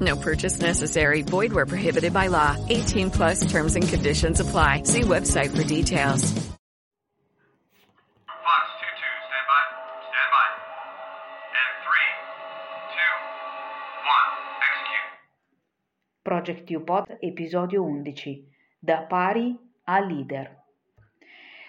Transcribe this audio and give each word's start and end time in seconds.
No 0.00 0.16
purchase 0.16 0.60
necessary. 0.60 1.22
Void 1.22 1.52
where 1.52 1.66
prohibited 1.66 2.12
by 2.12 2.28
law. 2.28 2.56
18 2.68 3.10
plus 3.10 3.50
terms 3.50 3.74
and 3.74 3.88
conditions 3.88 4.40
apply. 4.40 4.82
See 4.84 5.00
website 5.00 5.56
for 5.56 5.64
details. 5.64 6.32
Fox 8.26 8.66
2-2, 8.78 9.00
stand 9.26 9.46
by. 9.48 9.62
Stand 10.06 10.30
by. 10.34 10.46
And 11.58 11.74
3, 11.82 11.98
2, 12.94 13.02
1, 14.04 14.38
execute. 14.70 15.08
Project 16.22 16.70
UPod, 16.70 17.18
episodio 17.22 17.82
11. 17.82 18.46
Da 18.78 19.06
pari 19.08 19.58
a 19.84 20.00
leader. 20.00 20.56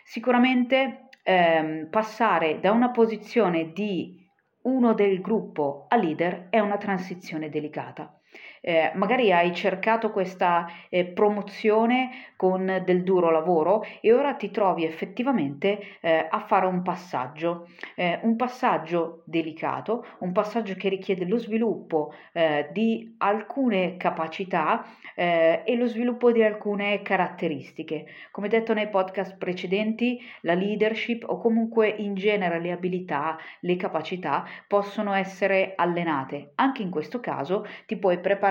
Sicuramente 0.03 1.09
ehm, 1.23 1.87
passare 1.89 2.59
da 2.59 2.71
una 2.71 2.91
posizione 2.91 3.71
di 3.73 4.17
uno 4.61 4.93
del 4.93 5.21
gruppo 5.21 5.85
a 5.87 5.95
leader 5.95 6.47
è 6.49 6.59
una 6.59 6.77
transizione 6.77 7.49
delicata. 7.49 8.18
Eh, 8.61 8.91
magari 8.95 9.31
hai 9.31 9.53
cercato 9.53 10.11
questa 10.11 10.67
eh, 10.89 11.05
promozione 11.05 12.09
con 12.35 12.81
del 12.85 13.03
duro 13.03 13.31
lavoro 13.31 13.83
e 14.01 14.13
ora 14.13 14.33
ti 14.33 14.51
trovi 14.51 14.85
effettivamente 14.85 15.97
eh, 16.01 16.27
a 16.29 16.39
fare 16.41 16.65
un 16.65 16.81
passaggio, 16.81 17.67
eh, 17.95 18.19
un 18.23 18.35
passaggio 18.35 19.23
delicato, 19.25 20.05
un 20.19 20.31
passaggio 20.31 20.73
che 20.75 20.89
richiede 20.89 21.25
lo 21.25 21.37
sviluppo 21.37 22.13
eh, 22.33 22.69
di 22.71 23.15
alcune 23.17 23.97
capacità 23.97 24.85
eh, 25.15 25.63
e 25.65 25.75
lo 25.75 25.87
sviluppo 25.87 26.31
di 26.31 26.43
alcune 26.43 27.01
caratteristiche. 27.01 28.05
Come 28.31 28.47
detto 28.47 28.73
nei 28.73 28.89
podcast 28.89 29.37
precedenti, 29.37 30.19
la 30.41 30.53
leadership 30.53 31.25
o 31.27 31.39
comunque 31.39 31.87
in 31.87 32.15
genere 32.15 32.59
le 32.59 32.71
abilità, 32.71 33.37
le 33.61 33.75
capacità 33.75 34.45
possono 34.67 35.13
essere 35.13 35.73
allenate. 35.75 36.51
Anche 36.55 36.81
in 36.81 36.89
questo 36.89 37.19
caso 37.19 37.65
ti 37.85 37.97
puoi 37.97 38.19
preparare 38.19 38.48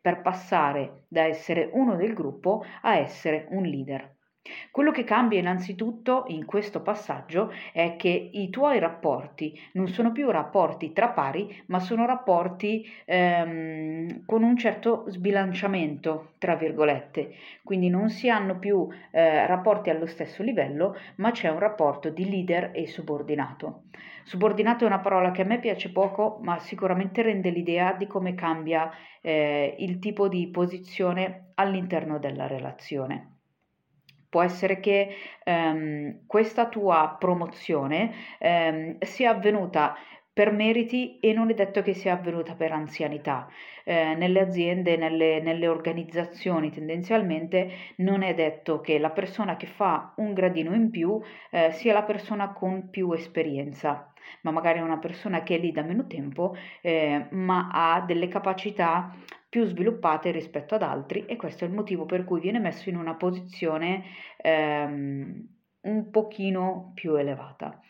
per 0.00 0.20
passare 0.20 1.04
da 1.08 1.22
essere 1.22 1.70
uno 1.72 1.96
del 1.96 2.12
gruppo 2.14 2.64
a 2.82 2.96
essere 2.96 3.46
un 3.50 3.64
leader. 3.64 4.17
Quello 4.70 4.90
che 4.90 5.04
cambia 5.04 5.38
innanzitutto 5.38 6.24
in 6.28 6.44
questo 6.44 6.82
passaggio 6.82 7.52
è 7.72 7.96
che 7.96 8.30
i 8.32 8.50
tuoi 8.50 8.78
rapporti 8.78 9.58
non 9.72 9.88
sono 9.88 10.12
più 10.12 10.30
rapporti 10.30 10.92
tra 10.92 11.08
pari, 11.08 11.62
ma 11.66 11.78
sono 11.78 12.06
rapporti 12.06 12.86
ehm, 13.04 14.24
con 14.24 14.42
un 14.42 14.56
certo 14.56 15.04
sbilanciamento, 15.08 16.32
tra 16.38 16.54
virgolette. 16.54 17.34
Quindi 17.62 17.88
non 17.88 18.10
si 18.10 18.28
hanno 18.28 18.58
più 18.58 18.88
eh, 19.10 19.46
rapporti 19.46 19.90
allo 19.90 20.06
stesso 20.06 20.42
livello, 20.42 20.96
ma 21.16 21.30
c'è 21.30 21.48
un 21.48 21.58
rapporto 21.58 22.10
di 22.10 22.28
leader 22.28 22.70
e 22.74 22.86
subordinato. 22.86 23.82
Subordinato 24.24 24.84
è 24.84 24.86
una 24.86 25.00
parola 25.00 25.30
che 25.30 25.42
a 25.42 25.46
me 25.46 25.58
piace 25.58 25.90
poco, 25.90 26.38
ma 26.42 26.58
sicuramente 26.58 27.22
rende 27.22 27.50
l'idea 27.50 27.94
di 27.94 28.06
come 28.06 28.34
cambia 28.34 28.90
eh, 29.22 29.74
il 29.78 29.98
tipo 29.98 30.28
di 30.28 30.48
posizione 30.48 31.52
all'interno 31.54 32.18
della 32.18 32.46
relazione. 32.46 33.37
Può 34.28 34.42
essere 34.42 34.80
che 34.80 35.08
ehm, 35.44 36.26
questa 36.26 36.68
tua 36.68 37.16
promozione 37.18 38.12
ehm, 38.38 38.98
sia 39.00 39.30
avvenuta 39.30 39.96
per 40.38 40.52
meriti 40.52 41.18
e 41.18 41.32
non 41.32 41.50
è 41.50 41.54
detto 41.54 41.82
che 41.82 41.94
sia 41.94 42.12
avvenuta 42.12 42.54
per 42.54 42.70
anzianità. 42.70 43.48
Eh, 43.82 44.14
nelle 44.14 44.38
aziende, 44.38 44.96
nelle, 44.96 45.40
nelle, 45.40 45.66
organizzazioni 45.66 46.70
tendenzialmente 46.70 47.72
non 47.96 48.22
è 48.22 48.34
detto 48.34 48.80
che 48.80 49.00
la 49.00 49.10
persona 49.10 49.56
che 49.56 49.66
fa 49.66 50.12
un 50.18 50.34
gradino 50.34 50.74
in 50.74 50.90
più 50.90 51.20
eh, 51.50 51.72
sia 51.72 51.92
la 51.92 52.04
persona 52.04 52.52
con 52.52 52.88
più 52.88 53.10
esperienza, 53.14 54.12
ma 54.42 54.52
magari 54.52 54.78
è 54.78 54.82
una 54.82 54.98
persona 54.98 55.42
che 55.42 55.56
è 55.56 55.58
lì 55.58 55.72
da 55.72 55.82
meno 55.82 56.06
tempo, 56.06 56.54
eh, 56.82 57.26
ma 57.30 57.70
ha 57.72 58.02
delle 58.02 58.28
capacità 58.28 59.12
più 59.48 59.64
sviluppate 59.64 60.30
rispetto 60.30 60.74
ad 60.74 60.82
altri 60.82 61.24
e 61.26 61.36
questo 61.36 61.64
è 61.64 61.68
il 61.68 61.74
motivo 61.74 62.04
per 62.04 62.24
cui 62.24 62.40
viene 62.40 62.58
messo 62.58 62.88
in 62.88 62.96
una 62.96 63.14
posizione 63.14 64.04
ehm, 64.36 65.48
un 65.80 66.10
pochino 66.10 66.92
più 66.94 67.14
elevata. 67.14 67.80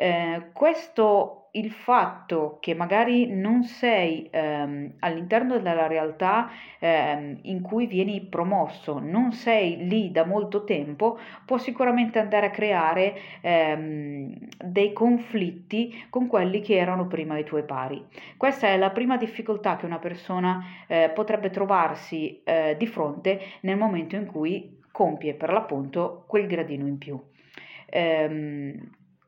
Eh, 0.00 0.50
questo 0.52 1.48
il 1.52 1.72
fatto 1.72 2.58
che 2.60 2.72
magari 2.72 3.26
non 3.34 3.64
sei 3.64 4.28
ehm, 4.30 4.94
all'interno 5.00 5.58
della 5.58 5.88
realtà 5.88 6.48
ehm, 6.78 7.40
in 7.42 7.62
cui 7.62 7.86
vieni 7.86 8.20
promosso, 8.20 9.00
non 9.00 9.32
sei 9.32 9.88
lì 9.88 10.12
da 10.12 10.24
molto 10.24 10.62
tempo, 10.62 11.18
può 11.44 11.58
sicuramente 11.58 12.20
andare 12.20 12.46
a 12.46 12.50
creare 12.50 13.16
ehm, 13.40 14.38
dei 14.64 14.92
conflitti 14.92 16.06
con 16.10 16.28
quelli 16.28 16.60
che 16.60 16.76
erano 16.76 17.08
prima 17.08 17.36
i 17.36 17.44
tuoi 17.44 17.64
pari. 17.64 18.06
Questa 18.36 18.68
è 18.68 18.76
la 18.76 18.90
prima 18.90 19.16
difficoltà 19.16 19.76
che 19.76 19.86
una 19.86 19.98
persona 19.98 20.62
eh, 20.86 21.10
potrebbe 21.12 21.50
trovarsi 21.50 22.40
eh, 22.44 22.76
di 22.78 22.86
fronte 22.86 23.40
nel 23.62 23.76
momento 23.76 24.14
in 24.14 24.26
cui 24.26 24.78
compie 24.92 25.34
per 25.34 25.50
l'appunto 25.50 26.22
quel 26.28 26.46
gradino 26.46 26.86
in 26.86 26.98
più. 26.98 27.20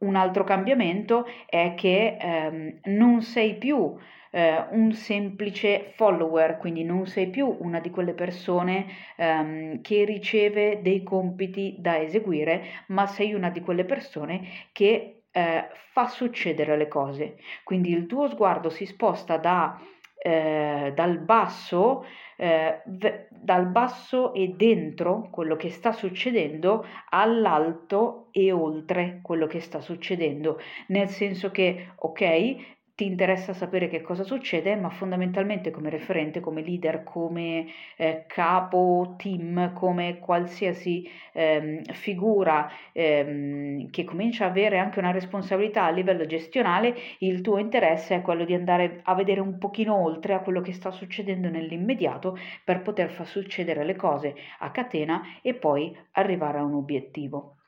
Un 0.00 0.16
altro 0.16 0.44
cambiamento 0.44 1.26
è 1.46 1.74
che 1.76 2.16
ehm, 2.18 2.80
non 2.84 3.22
sei 3.22 3.56
più 3.56 3.96
eh, 4.30 4.64
un 4.70 4.92
semplice 4.92 5.92
follower, 5.94 6.56
quindi 6.56 6.84
non 6.84 7.06
sei 7.06 7.28
più 7.28 7.54
una 7.60 7.80
di 7.80 7.90
quelle 7.90 8.14
persone 8.14 8.86
ehm, 9.16 9.80
che 9.82 10.04
riceve 10.04 10.80
dei 10.82 11.02
compiti 11.02 11.76
da 11.78 11.98
eseguire, 12.00 12.84
ma 12.88 13.06
sei 13.06 13.34
una 13.34 13.50
di 13.50 13.60
quelle 13.60 13.84
persone 13.84 14.48
che 14.72 15.22
eh, 15.30 15.68
fa 15.92 16.06
succedere 16.08 16.76
le 16.76 16.88
cose. 16.88 17.36
Quindi 17.64 17.92
il 17.92 18.06
tuo 18.06 18.28
sguardo 18.28 18.70
si 18.70 18.86
sposta 18.86 19.36
da, 19.36 19.78
eh, 20.22 20.92
dal 20.94 21.18
basso 21.18 22.04
eh, 22.40 22.82
v- 22.86 23.26
dal 23.28 23.66
basso 23.66 24.32
e 24.32 24.54
dentro 24.56 25.28
quello 25.30 25.56
che 25.56 25.68
sta 25.70 25.92
succedendo 25.92 26.86
all'alto 27.10 28.28
e 28.30 28.50
oltre 28.50 29.20
quello 29.22 29.46
che 29.46 29.60
sta 29.60 29.80
succedendo, 29.80 30.58
nel 30.88 31.08
senso 31.08 31.50
che, 31.50 31.92
ok, 31.96 32.78
ti 33.00 33.06
interessa 33.06 33.54
sapere 33.54 33.88
che 33.88 34.02
cosa 34.02 34.24
succede, 34.24 34.76
ma 34.76 34.90
fondamentalmente 34.90 35.70
come 35.70 35.88
referente, 35.88 36.40
come 36.40 36.60
leader, 36.60 37.02
come 37.02 37.66
eh, 37.96 38.24
capo 38.26 39.14
team, 39.16 39.72
come 39.72 40.18
qualsiasi 40.18 41.08
ehm, 41.32 41.82
figura 41.94 42.70
ehm, 42.92 43.88
che 43.88 44.04
comincia 44.04 44.44
a 44.44 44.48
avere 44.48 44.76
anche 44.78 44.98
una 44.98 45.12
responsabilità 45.12 45.84
a 45.84 45.90
livello 45.90 46.26
gestionale, 46.26 46.94
il 47.20 47.40
tuo 47.40 47.56
interesse 47.56 48.16
è 48.16 48.20
quello 48.20 48.44
di 48.44 48.52
andare 48.52 49.00
a 49.04 49.14
vedere 49.14 49.40
un 49.40 49.56
pochino 49.56 49.94
oltre 49.96 50.34
a 50.34 50.40
quello 50.40 50.60
che 50.60 50.74
sta 50.74 50.90
succedendo 50.90 51.48
nell'immediato 51.48 52.36
per 52.62 52.82
poter 52.82 53.08
far 53.10 53.26
succedere 53.26 53.82
le 53.82 53.96
cose 53.96 54.34
a 54.58 54.70
catena 54.70 55.22
e 55.40 55.54
poi 55.54 55.96
arrivare 56.12 56.58
a 56.58 56.64
un 56.64 56.74
obiettivo. 56.74 57.59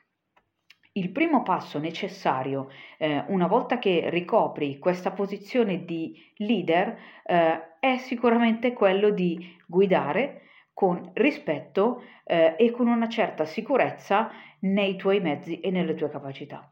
Il 0.94 1.10
primo 1.10 1.42
passo 1.42 1.78
necessario, 1.78 2.68
eh, 2.98 3.24
una 3.28 3.46
volta 3.46 3.78
che 3.78 4.10
ricopri 4.10 4.78
questa 4.78 5.10
posizione 5.10 5.86
di 5.86 6.14
leader, 6.36 6.98
eh, 7.24 7.78
è 7.80 7.96
sicuramente 7.96 8.74
quello 8.74 9.08
di 9.08 9.56
guidare 9.66 10.42
con 10.74 11.10
rispetto 11.14 12.02
eh, 12.24 12.56
e 12.58 12.70
con 12.70 12.88
una 12.88 13.08
certa 13.08 13.46
sicurezza 13.46 14.30
nei 14.60 14.96
tuoi 14.96 15.20
mezzi 15.20 15.60
e 15.60 15.70
nelle 15.70 15.94
tue 15.94 16.10
capacità. 16.10 16.70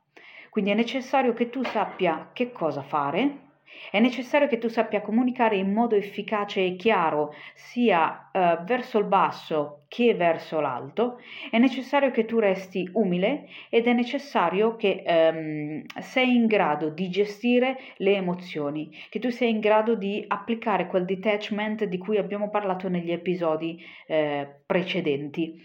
Quindi 0.50 0.70
è 0.70 0.74
necessario 0.74 1.32
che 1.32 1.48
tu 1.48 1.62
sappia 1.64 2.28
che 2.34 2.52
cosa 2.52 2.82
fare, 2.82 3.49
è 3.90 3.98
necessario 3.98 4.46
che 4.46 4.58
tu 4.58 4.68
sappia 4.68 5.00
comunicare 5.00 5.56
in 5.56 5.72
modo 5.72 5.96
efficace 5.96 6.64
e 6.64 6.76
chiaro 6.76 7.34
sia 7.54 8.30
eh, 8.32 8.58
verso 8.64 8.98
il 8.98 9.04
basso 9.04 9.84
che 9.88 10.14
verso 10.14 10.60
l'alto, 10.60 11.18
è 11.50 11.58
necessario 11.58 12.12
che 12.12 12.24
tu 12.24 12.38
resti 12.38 12.88
umile 12.92 13.48
ed 13.68 13.88
è 13.88 13.92
necessario 13.92 14.76
che 14.76 15.02
ehm, 15.04 15.84
sei 15.98 16.36
in 16.36 16.46
grado 16.46 16.90
di 16.90 17.10
gestire 17.10 17.76
le 17.96 18.14
emozioni, 18.14 18.90
che 19.08 19.18
tu 19.18 19.30
sei 19.30 19.50
in 19.50 19.58
grado 19.58 19.96
di 19.96 20.24
applicare 20.28 20.86
quel 20.86 21.04
detachment 21.04 21.84
di 21.84 21.98
cui 21.98 22.18
abbiamo 22.18 22.50
parlato 22.50 22.88
negli 22.88 23.10
episodi 23.10 23.82
eh, 24.06 24.62
precedenti. 24.64 25.60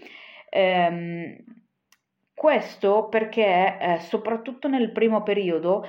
Ehm, 0.50 1.38
questo 2.34 3.08
perché 3.08 3.78
eh, 3.80 4.00
soprattutto 4.00 4.68
nel 4.68 4.92
primo 4.92 5.22
periodo 5.22 5.86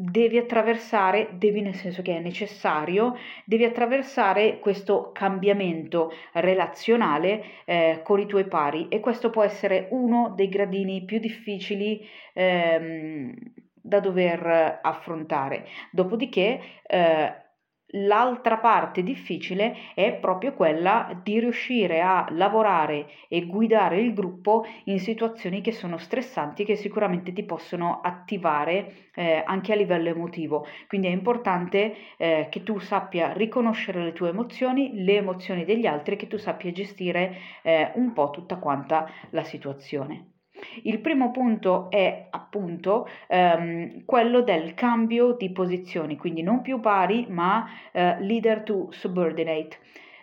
devi 0.00 0.38
attraversare, 0.38 1.30
devi 1.32 1.60
nel 1.60 1.74
senso 1.74 2.02
che 2.02 2.16
è 2.16 2.20
necessario, 2.20 3.16
devi 3.44 3.64
attraversare 3.64 4.60
questo 4.60 5.10
cambiamento 5.12 6.12
relazionale 6.34 7.42
eh, 7.64 8.00
con 8.04 8.20
i 8.20 8.26
tuoi 8.26 8.46
pari 8.46 8.86
e 8.88 9.00
questo 9.00 9.30
può 9.30 9.42
essere 9.42 9.88
uno 9.90 10.32
dei 10.36 10.48
gradini 10.48 11.04
più 11.04 11.18
difficili 11.18 12.06
ehm, 12.32 13.34
da 13.74 13.98
dover 13.98 14.78
affrontare. 14.82 15.66
Dopodiché 15.90 16.60
eh, 16.86 17.47
L'altra 17.92 18.58
parte 18.58 19.02
difficile 19.02 19.74
è 19.94 20.12
proprio 20.12 20.52
quella 20.52 21.18
di 21.22 21.40
riuscire 21.40 22.02
a 22.02 22.26
lavorare 22.32 23.08
e 23.28 23.46
guidare 23.46 23.98
il 23.98 24.12
gruppo 24.12 24.66
in 24.84 25.00
situazioni 25.00 25.62
che 25.62 25.72
sono 25.72 25.96
stressanti 25.96 26.64
che 26.64 26.76
sicuramente 26.76 27.32
ti 27.32 27.44
possono 27.44 28.00
attivare 28.02 29.08
eh, 29.14 29.42
anche 29.42 29.72
a 29.72 29.76
livello 29.76 30.10
emotivo. 30.10 30.66
Quindi 30.86 31.06
è 31.06 31.10
importante 31.10 31.94
eh, 32.18 32.48
che 32.50 32.62
tu 32.62 32.78
sappia 32.78 33.32
riconoscere 33.32 34.04
le 34.04 34.12
tue 34.12 34.28
emozioni, 34.28 35.02
le 35.02 35.16
emozioni 35.16 35.64
degli 35.64 35.86
altri 35.86 36.16
che 36.16 36.26
tu 36.26 36.36
sappia 36.36 36.70
gestire 36.72 37.38
eh, 37.62 37.92
un 37.94 38.12
po' 38.12 38.28
tutta 38.28 38.56
quanta 38.56 39.10
la 39.30 39.44
situazione. 39.44 40.37
Il 40.82 41.00
primo 41.00 41.30
punto 41.30 41.90
è 41.90 42.26
appunto 42.30 43.08
ehm, 43.26 44.04
quello 44.04 44.42
del 44.42 44.74
cambio 44.74 45.32
di 45.32 45.50
posizioni, 45.50 46.16
quindi 46.16 46.42
non 46.42 46.62
più 46.62 46.80
pari 46.80 47.26
ma 47.28 47.66
eh, 47.92 48.20
leader 48.20 48.62
to 48.62 48.88
subordinate. 48.90 49.78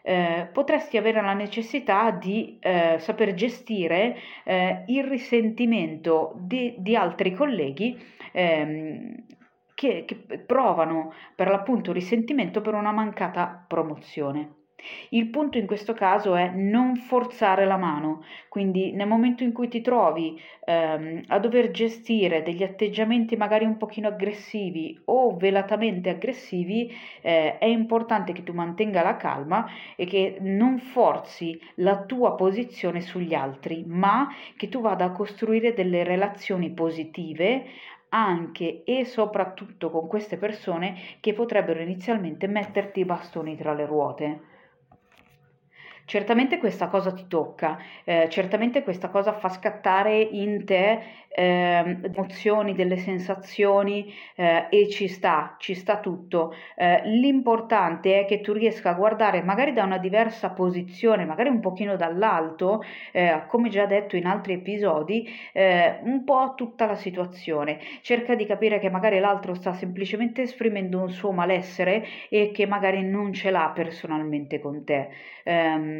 Eh, 0.07 0.49
potresti 0.53 0.97
avere 0.97 1.19
la 1.21 1.33
necessità 1.33 2.11
di 2.11 2.59
eh, 2.59 2.97
saper 2.99 3.33
gestire 3.33 4.15
eh, 4.43 4.83
il 4.87 5.03
risentimento 5.03 6.33
di, 6.38 6.75
di 6.77 6.95
altri 6.95 7.33
colleghi 7.33 7.97
ehm, 8.31 9.15
che, 9.73 10.05
che 10.05 10.15
provano 10.45 11.11
per 11.35 11.49
l'appunto 11.49 11.91
risentimento 11.91 12.61
per 12.61 12.75
una 12.75 12.91
mancata 12.91 13.65
promozione. 13.67 14.64
Il 15.10 15.30
punto 15.30 15.57
in 15.57 15.66
questo 15.66 15.94
caso 15.94 16.36
è 16.36 16.50
non 16.50 16.95
forzare 16.95 17.66
la 17.66 17.77
mano, 17.77 18.24
quindi 18.50 18.92
nel 18.92 19.07
momento 19.07 19.44
in 19.44 19.51
cui 19.51 19.68
ti 19.68 19.81
trovi 19.81 20.39
ehm, 20.66 21.24
a 21.27 21.39
dover 21.39 21.72
gestire 21.72 22.44
degli 22.44 22.62
atteggiamenti 22.62 23.36
magari 23.36 23.66
un 23.66 23.77
pochino 23.77 24.10
aggressivi 24.10 25.00
o 25.06 25.36
velatamente 25.38 26.10
aggressivi, 26.10 26.92
eh, 27.22 27.57
è 27.57 27.66
importante 27.66 28.33
che 28.33 28.44
tu 28.44 28.54
mantenga 28.54 29.01
la 29.01 29.16
calma 29.16 29.66
e 29.95 30.06
che 30.06 30.38
non 30.42 30.77
forzi 30.80 31.60
la 31.75 32.04
tua 32.04 32.36
posizione 32.36 33.01
sugli 33.01 33.33
altri, 33.33 33.83
ma 33.88 34.27
che 34.56 34.69
tu 34.69 34.81
vada 34.81 35.06
a 35.06 35.12
costruire 35.12 35.74
delle 35.74 36.04
relazioni 36.04 36.72
positive 36.72 37.66
anche 38.10 38.83
e 38.83 39.06
soprattutto 39.06 39.89
con 39.89 40.07
queste 40.07 40.38
persone 40.38 40.95
che 41.19 41.33
potrebbero 41.33 41.81
inizialmente 41.81 42.48
metterti 42.48 43.00
i 43.01 43.06
bastoni 43.06 43.56
tra 43.56 43.74
le 43.74 43.86
ruote. 43.86 44.54
Certamente 46.07 46.59
questa 46.59 46.87
cosa 46.87 47.11
ti 47.13 47.25
tocca, 47.27 47.79
eh, 48.03 48.27
certamente 48.29 48.83
questa 48.83 49.09
cosa 49.09 49.33
fa 49.33 49.49
scattare 49.49 50.21
in 50.21 50.63
te 50.63 51.01
eh, 51.29 51.97
emozioni, 52.03 52.75
delle 52.75 52.97
sensazioni 52.97 54.13
eh, 54.35 54.67
e 54.69 54.87
ci 54.89 55.07
sta, 55.07 55.55
ci 55.57 55.73
sta 55.73 55.99
tutto. 55.99 56.53
Eh, 56.75 57.01
l'importante 57.05 58.19
è 58.19 58.25
che 58.25 58.39
tu 58.41 58.53
riesca 58.53 58.91
a 58.91 58.93
guardare 58.93 59.41
magari 59.41 59.73
da 59.73 59.83
una 59.83 59.97
diversa 59.97 60.51
posizione, 60.51 61.25
magari 61.25 61.49
un 61.49 61.59
pochino 61.59 61.95
dall'alto, 61.95 62.83
eh, 63.11 63.43
come 63.47 63.69
già 63.69 63.87
detto 63.87 64.15
in 64.15 64.27
altri 64.27 64.53
episodi, 64.53 65.27
eh, 65.53 65.99
un 66.03 66.23
po' 66.23 66.53
tutta 66.55 66.85
la 66.85 66.95
situazione. 66.95 67.79
Cerca 68.01 68.35
di 68.35 68.45
capire 68.45 68.77
che 68.79 68.91
magari 68.91 69.19
l'altro 69.19 69.55
sta 69.55 69.73
semplicemente 69.73 70.43
esprimendo 70.43 71.01
un 71.01 71.09
suo 71.09 71.31
malessere 71.31 72.05
e 72.29 72.51
che 72.51 72.67
magari 72.67 73.03
non 73.03 73.33
ce 73.33 73.49
l'ha 73.49 73.71
personalmente 73.73 74.59
con 74.59 74.83
te. 74.83 75.09
Um, 75.47 75.94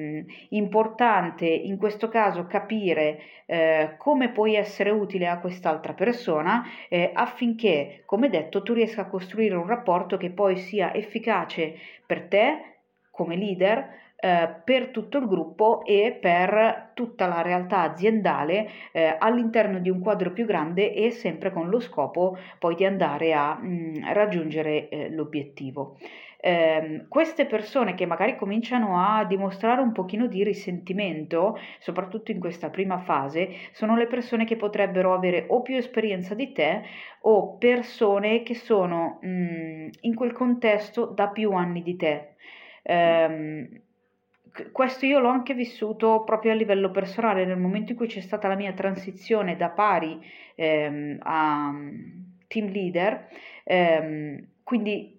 importante 0.50 1.46
in 1.46 1.78
questo 1.78 2.08
caso 2.10 2.46
capire 2.46 3.20
eh, 3.46 3.96
come 3.98 4.30
puoi 4.30 4.56
essere 4.56 4.90
utile 4.90 5.28
a 5.28 5.40
quest'altra 5.40 5.94
persona 5.94 6.64
eh, 6.90 7.12
affinché, 7.14 8.04
come 8.06 8.30
detto, 8.30 8.62
tu 8.64 8.74
riesca 8.74 9.02
a 9.02 9.08
costruire 9.08 9.56
un 9.56 9.68
rapporto 9.68 10.18
che 10.18 10.32
poi 10.32 10.58
sia 10.58 10.94
efficace 10.94 11.76
per 12.06 12.28
te 12.28 12.74
come 13.12 13.38
leader, 13.38 14.04
eh, 14.18 14.50
per 14.64 14.90
tutto 14.90 15.18
il 15.18 15.28
gruppo 15.28 15.84
e 15.86 16.18
per 16.20 16.92
tutta 16.94 17.28
la 17.28 17.42
realtà 17.42 17.82
aziendale 17.82 18.70
eh, 18.92 19.16
all'interno 19.20 19.80
di 19.80 19.90
un 19.90 20.00
quadro 20.00 20.32
più 20.32 20.46
grande 20.46 20.94
e 20.94 21.12
sempre 21.12 21.52
con 21.52 21.70
lo 21.70 21.80
scopo 21.80 22.38
poi 22.60 22.76
di 22.76 22.86
andare 22.86 23.34
a 23.34 23.56
mh, 23.56 23.68
mm, 23.68 24.14
raggiungere 24.14 24.90
eh, 24.90 25.10
l'obiettivo 25.10 25.98
eh, 26.46 27.06
queste 27.10 27.48
persone 27.48 27.96
che 27.96 28.06
magari 28.06 28.36
cominciano 28.36 29.04
a 29.04 29.26
dimostrare 29.26 29.82
un 29.82 29.92
pochino 29.92 30.28
di 30.28 30.44
risentimento, 30.44 31.58
soprattutto 31.80 32.30
in 32.30 32.40
questa 32.40 32.70
prima 32.70 33.00
fase, 33.00 33.50
sono 33.72 33.96
le 33.96 34.06
persone 34.06 34.46
che 34.46 34.56
potrebbero 34.56 35.16
avere 35.16 35.46
o 35.50 35.64
più 35.64 35.76
esperienza 35.76 36.36
di 36.36 36.52
te 36.52 36.84
o 37.22 37.58
persone 37.58 38.44
che 38.44 38.54
sono 38.54 39.18
mh, 39.22 39.28
mm, 39.28 39.88
in 40.02 40.14
quel 40.14 40.34
contesto 40.34 41.06
da 41.08 41.30
più 41.30 41.52
anni 41.54 41.82
di 41.82 41.96
te. 41.96 42.36
Eh, 42.84 43.82
questo 44.72 45.08
io 45.08 45.20
l'ho 45.20 45.30
anche 45.30 45.56
vissuto 45.56 46.24
proprio 46.26 46.52
a 46.52 46.56
livello 46.56 46.92
personale 46.92 47.46
nel 47.46 47.58
momento 47.58 47.94
in 47.94 47.98
cui 47.98 48.06
c'è 48.08 48.22
stata 48.22 48.48
la 48.48 48.56
mia 48.56 48.74
transizione 48.74 49.58
da 49.58 49.70
pari 49.70 50.20
ehm, 50.54 51.18
a 51.24 51.74
team 52.46 52.68
leader. 52.70 53.30
Ehm, 53.64 54.48
quindi 54.64 55.15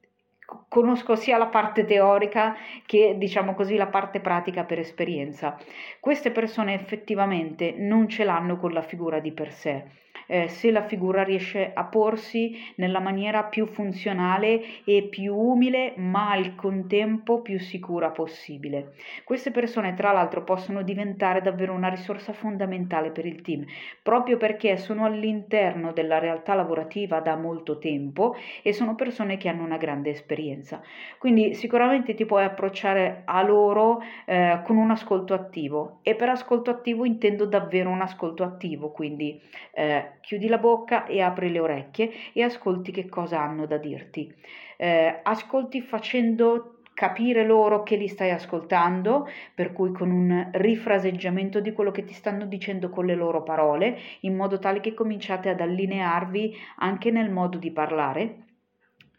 conosco 0.69 1.16
sia 1.16 1.38
la 1.38 1.46
parte 1.46 1.84
teorica 1.84 2.54
che 2.87 3.16
diciamo 3.19 3.54
così 3.54 3.76
la 3.76 3.88
parte 3.88 4.20
pratica 4.20 4.64
per 4.64 4.78
esperienza. 4.78 5.58
Queste 6.00 6.31
persone 6.31 6.75
effettivamente 6.75 7.75
non 7.76 8.08
ce 8.08 8.25
l'hanno 8.25 8.56
con 8.56 8.72
la 8.72 8.82
figura 8.82 9.20
di 9.20 9.32
per 9.32 9.52
sé 9.52 10.04
eh, 10.26 10.49
se 10.49 10.70
la 10.70 10.82
figura 10.82 11.23
riesce 11.23 11.70
a 11.73 11.84
porsi 11.84 12.56
nella 12.76 13.00
maniera 13.00 13.44
più 13.44 13.67
funzionale 13.67 14.62
e 14.84 15.06
più 15.11 15.34
umile, 15.34 15.94
ma 15.96 16.31
al 16.31 16.55
contempo 16.55 17.40
più 17.40 17.58
sicura 17.58 18.11
possibile. 18.11 18.94
Queste 19.25 19.50
persone, 19.50 19.94
tra 19.94 20.12
l'altro, 20.12 20.44
possono 20.44 20.82
diventare 20.82 21.40
davvero 21.40 21.73
una 21.73 21.88
risorsa 21.88 22.32
fondamentale 22.32 23.11
per 23.11 23.26
il 23.26 23.43
team, 23.43 23.64
proprio 24.02 24.37
perché 24.37 24.76
sono 24.76 25.05
all'interno 25.05 25.93
della 25.93 26.19
realtà 26.19 26.55
lavorativa 26.55 27.20
da 27.20 27.37
molto 27.37 27.79
tempo 27.79 28.34
e 28.62 28.72
sono 28.72 28.94
persone 28.94 29.37
che 29.37 29.49
hanno 29.49 29.64
una 29.64 29.76
grande 29.76 30.11
esperienza. 30.11 30.82
Quindi 31.19 31.55
sicuramente 31.55 32.14
ti 32.14 32.25
puoi 32.25 32.44
approcciare 32.44 33.22
a 33.25 33.43
loro 33.43 34.00
eh, 34.25 34.61
con 34.64 34.76
un 34.76 34.90
ascolto 34.90 35.34
attivo 35.34 35.99
e 36.02 36.14
per 36.14 36.29
ascolto 36.29 36.70
attivo 36.70 37.05
intendo 37.05 37.46
davvero 37.46 37.90
un 37.90 38.00
ascolto 38.00 38.43
attivo, 38.43 38.90
quindi 38.90 39.40
eh, 39.72 40.15
chiudi 40.26 40.49
la 40.49 40.58
bocca 40.58 41.06
e 41.06 41.23
apri 41.23 41.53
le 41.53 41.60
orecchie 41.60 42.10
e 42.32 42.43
ascolti 42.43 42.91
che 42.91 43.08
cosa 43.08 43.41
hanno 43.41 43.65
da 43.65 43.77
dirti. 43.77 44.34
Eh, 44.77 45.20
ascolti 45.22 45.81
facendo 45.81 46.81
capire 46.94 47.44
loro 47.44 47.84
che 47.84 47.94
li 47.94 48.08
stai 48.08 48.32
ascoltando, 48.32 49.29
per 49.55 49.72
cui 49.72 49.93
con 49.93 50.10
un 50.10 50.50
rifraseggiamento 50.53 51.60
di 51.60 51.72
quello 51.72 51.93
che 51.93 52.03
ti 52.03 52.12
stanno 52.12 52.44
dicendo 52.46 52.91
con 52.91 53.06
le 53.06 53.15
loro 53.15 53.44
parole, 53.44 53.98
in 54.20 54.34
modo 54.34 54.58
tale 54.58 54.81
che 54.81 54.94
cominciate 54.94 55.48
ad 55.48 55.60
allinearvi 55.60 56.56
anche 56.79 57.12
nel 57.12 57.31
modo 57.31 57.58
di 57.58 57.70
parlare 57.70 58.39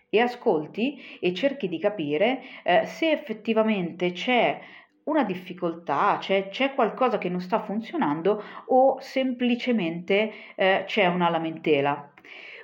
e 0.10 0.20
ascolti 0.20 1.00
e 1.22 1.34
cerchi 1.34 1.70
di 1.70 1.80
capire 1.80 2.42
eh, 2.64 2.86
se 2.86 3.12
effettivamente 3.12 4.12
c'è 4.12 4.60
una 5.08 5.24
difficoltà, 5.24 6.18
c'è, 6.20 6.50
c'è, 6.50 6.74
qualcosa 6.74 7.18
che 7.18 7.30
non 7.30 7.42
sta 7.42 7.60
funzionando 7.60 8.42
o 8.68 8.98
semplicemente 9.00 10.32
eh, 10.56 10.84
c'è 10.86 11.08
una 11.08 11.30
lamentela. 11.30 12.12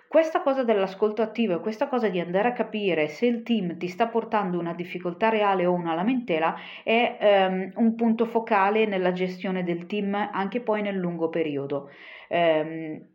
Questa 0.07 0.41
cosa 0.41 0.63
dell'ascolto 0.63 1.23
attivo 1.23 1.55
e 1.55 1.59
questa 1.59 1.87
cosa 1.87 2.07
di 2.07 2.19
andare 2.19 2.49
a 2.49 2.53
capire 2.53 3.07
se 3.07 3.25
il 3.25 3.41
team 3.41 3.77
ti 3.77 3.87
sta 3.87 4.07
portando 4.07 4.59
una 4.59 4.75
difficoltà 4.75 5.29
reale 5.29 5.65
o 5.65 5.73
una 5.73 5.95
lamentela 5.95 6.55
è 6.83 7.17
ehm, 7.19 7.71
un 7.77 7.95
punto 7.95 8.25
focale 8.27 8.85
nella 8.85 9.11
gestione 9.11 9.63
del 9.63 9.87
team 9.87 10.13
anche 10.13 10.61
poi 10.61 10.83
nel 10.83 10.97
lungo 10.97 11.29
periodo. 11.29 11.89
Eh, 12.27 13.12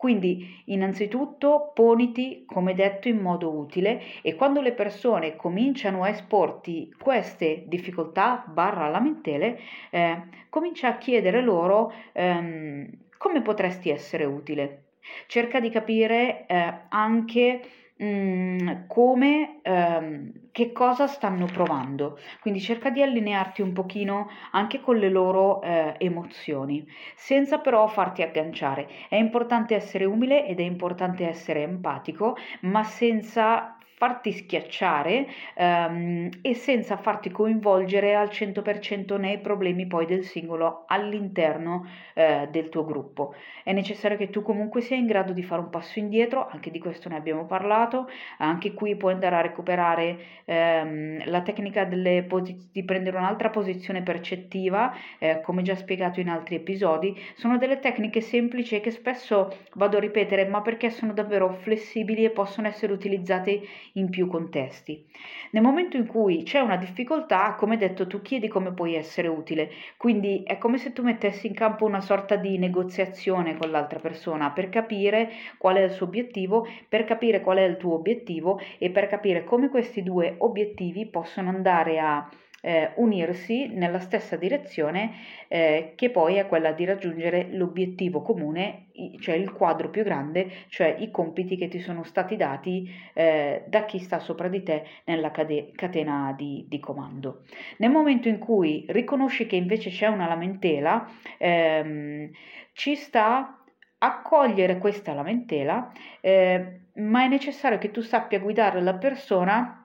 quindi 0.00 0.62
innanzitutto 0.64 1.72
poniti, 1.74 2.46
come 2.46 2.72
detto, 2.72 3.08
in 3.08 3.18
modo 3.18 3.54
utile 3.54 4.00
e 4.22 4.34
quando 4.34 4.62
le 4.62 4.72
persone 4.72 5.36
cominciano 5.36 6.04
a 6.04 6.08
esporti 6.08 6.90
queste 6.98 7.64
difficoltà 7.66 8.42
barra 8.48 8.88
lamentele, 8.88 9.58
eh, 9.90 10.22
comincia 10.48 10.88
a 10.88 10.96
chiedere 10.96 11.42
loro 11.42 11.92
ehm, 12.12 12.88
come 13.18 13.42
potresti 13.42 13.90
essere 13.90 14.24
utile. 14.24 14.84
Cerca 15.26 15.60
di 15.60 15.68
capire 15.68 16.46
eh, 16.46 16.74
anche 16.88 17.60
mh, 18.04 18.86
come, 18.86 19.60
ehm, 19.62 20.32
che 20.52 20.72
cosa 20.72 21.06
stanno 21.06 21.46
provando. 21.46 22.18
Quindi 22.40 22.60
cerca 22.60 22.90
di 22.90 23.02
allinearti 23.02 23.62
un 23.62 23.72
pochino 23.72 24.28
anche 24.52 24.80
con 24.80 24.96
le 24.98 25.08
loro 25.08 25.62
eh, 25.62 25.94
emozioni, 25.98 26.84
senza 27.16 27.58
però 27.58 27.86
farti 27.86 28.22
agganciare. 28.22 28.88
È 29.08 29.16
importante 29.16 29.74
essere 29.74 30.04
umile 30.04 30.46
ed 30.46 30.58
è 30.60 30.62
importante 30.62 31.26
essere 31.26 31.62
empatico, 31.62 32.36
ma 32.62 32.82
senza 32.84 33.76
farti 34.00 34.32
schiacciare 34.32 35.26
ehm, 35.54 36.30
e 36.40 36.54
senza 36.54 36.96
farti 36.96 37.30
coinvolgere 37.30 38.14
al 38.14 38.30
100% 38.30 39.18
nei 39.18 39.38
problemi 39.40 39.86
poi 39.86 40.06
del 40.06 40.24
singolo 40.24 40.84
all'interno 40.86 41.86
eh, 42.14 42.48
del 42.50 42.70
tuo 42.70 42.86
gruppo. 42.86 43.34
È 43.62 43.74
necessario 43.74 44.16
che 44.16 44.30
tu 44.30 44.40
comunque 44.40 44.80
sia 44.80 44.96
in 44.96 45.04
grado 45.04 45.34
di 45.34 45.42
fare 45.42 45.60
un 45.60 45.68
passo 45.68 45.98
indietro, 45.98 46.48
anche 46.48 46.70
di 46.70 46.78
questo 46.78 47.10
ne 47.10 47.16
abbiamo 47.16 47.44
parlato, 47.44 48.08
anche 48.38 48.72
qui 48.72 48.96
puoi 48.96 49.12
andare 49.12 49.36
a 49.36 49.40
recuperare 49.42 50.18
ehm, 50.46 51.28
la 51.28 51.42
tecnica 51.42 51.86
posi- 52.26 52.70
di 52.72 52.82
prendere 52.84 53.18
un'altra 53.18 53.50
posizione 53.50 54.02
percettiva, 54.02 54.94
eh, 55.18 55.42
come 55.42 55.60
già 55.62 55.74
spiegato 55.74 56.20
in 56.20 56.30
altri 56.30 56.54
episodi, 56.54 57.14
sono 57.34 57.58
delle 57.58 57.80
tecniche 57.80 58.22
semplici 58.22 58.76
e 58.76 58.80
che 58.80 58.90
spesso 58.90 59.54
vado 59.74 59.98
a 59.98 60.00
ripetere, 60.00 60.46
ma 60.46 60.62
perché 60.62 60.88
sono 60.90 61.12
davvero 61.12 61.52
flessibili 61.52 62.24
e 62.24 62.30
possono 62.30 62.66
essere 62.66 62.92
utilizzate 62.94 63.60
in 63.94 64.10
più 64.10 64.26
contesti. 64.28 65.04
Nel 65.52 65.62
momento 65.62 65.96
in 65.96 66.06
cui 66.06 66.42
c'è 66.42 66.60
una 66.60 66.76
difficoltà, 66.76 67.54
come 67.54 67.76
detto, 67.76 68.06
tu 68.06 68.22
chiedi 68.22 68.48
come 68.48 68.72
puoi 68.72 68.94
essere 68.94 69.28
utile, 69.28 69.70
quindi 69.96 70.42
è 70.44 70.58
come 70.58 70.78
se 70.78 70.92
tu 70.92 71.02
mettessi 71.02 71.46
in 71.46 71.54
campo 71.54 71.84
una 71.84 72.00
sorta 72.00 72.36
di 72.36 72.58
negoziazione 72.58 73.56
con 73.56 73.70
l'altra 73.70 73.98
persona 73.98 74.50
per 74.50 74.68
capire 74.68 75.30
qual 75.58 75.76
è 75.76 75.82
il 75.82 75.90
suo 75.90 76.06
obiettivo, 76.06 76.66
per 76.88 77.04
capire 77.04 77.40
qual 77.40 77.58
è 77.58 77.64
il 77.64 77.76
tuo 77.76 77.94
obiettivo 77.94 78.60
e 78.78 78.90
per 78.90 79.08
capire 79.08 79.44
come 79.44 79.68
questi 79.68 80.02
due 80.02 80.34
obiettivi 80.38 81.06
possono 81.06 81.48
andare 81.48 81.98
a 81.98 82.28
eh, 82.60 82.92
unirsi 82.96 83.68
nella 83.68 84.00
stessa 84.00 84.36
direzione 84.36 85.12
eh, 85.48 85.92
che 85.96 86.10
poi 86.10 86.36
è 86.36 86.46
quella 86.46 86.72
di 86.72 86.84
raggiungere 86.84 87.48
l'obiettivo 87.50 88.22
comune, 88.22 88.86
cioè 89.20 89.34
il 89.34 89.52
quadro 89.52 89.90
più 89.90 90.02
grande, 90.04 90.50
cioè 90.68 90.96
i 90.98 91.10
compiti 91.10 91.56
che 91.56 91.68
ti 91.68 91.80
sono 91.80 92.02
stati 92.02 92.36
dati 92.36 92.88
eh, 93.14 93.64
da 93.66 93.84
chi 93.84 93.98
sta 93.98 94.18
sopra 94.18 94.48
di 94.48 94.62
te 94.62 94.84
nella 95.04 95.30
cade- 95.30 95.72
catena 95.74 96.34
di, 96.36 96.66
di, 96.68 96.78
comando. 96.78 97.42
Nel 97.78 97.90
momento 97.90 98.28
in 98.28 98.38
cui 98.38 98.84
riconosci 98.88 99.46
che 99.46 99.56
invece 99.56 99.90
c'è 99.90 100.06
una 100.06 100.28
lamentela, 100.28 101.08
ehm, 101.38 102.30
ci 102.72 102.94
sta 102.94 103.60
accogliere 103.98 104.78
questa 104.78 105.12
lamentela, 105.12 105.92
eh, 106.20 106.80
ma 106.94 107.24
è 107.24 107.28
necessario 107.28 107.78
che 107.78 107.90
tu 107.90 108.00
sappia 108.00 108.38
guidare 108.38 108.80
la 108.80 108.94
persona 108.94 109.79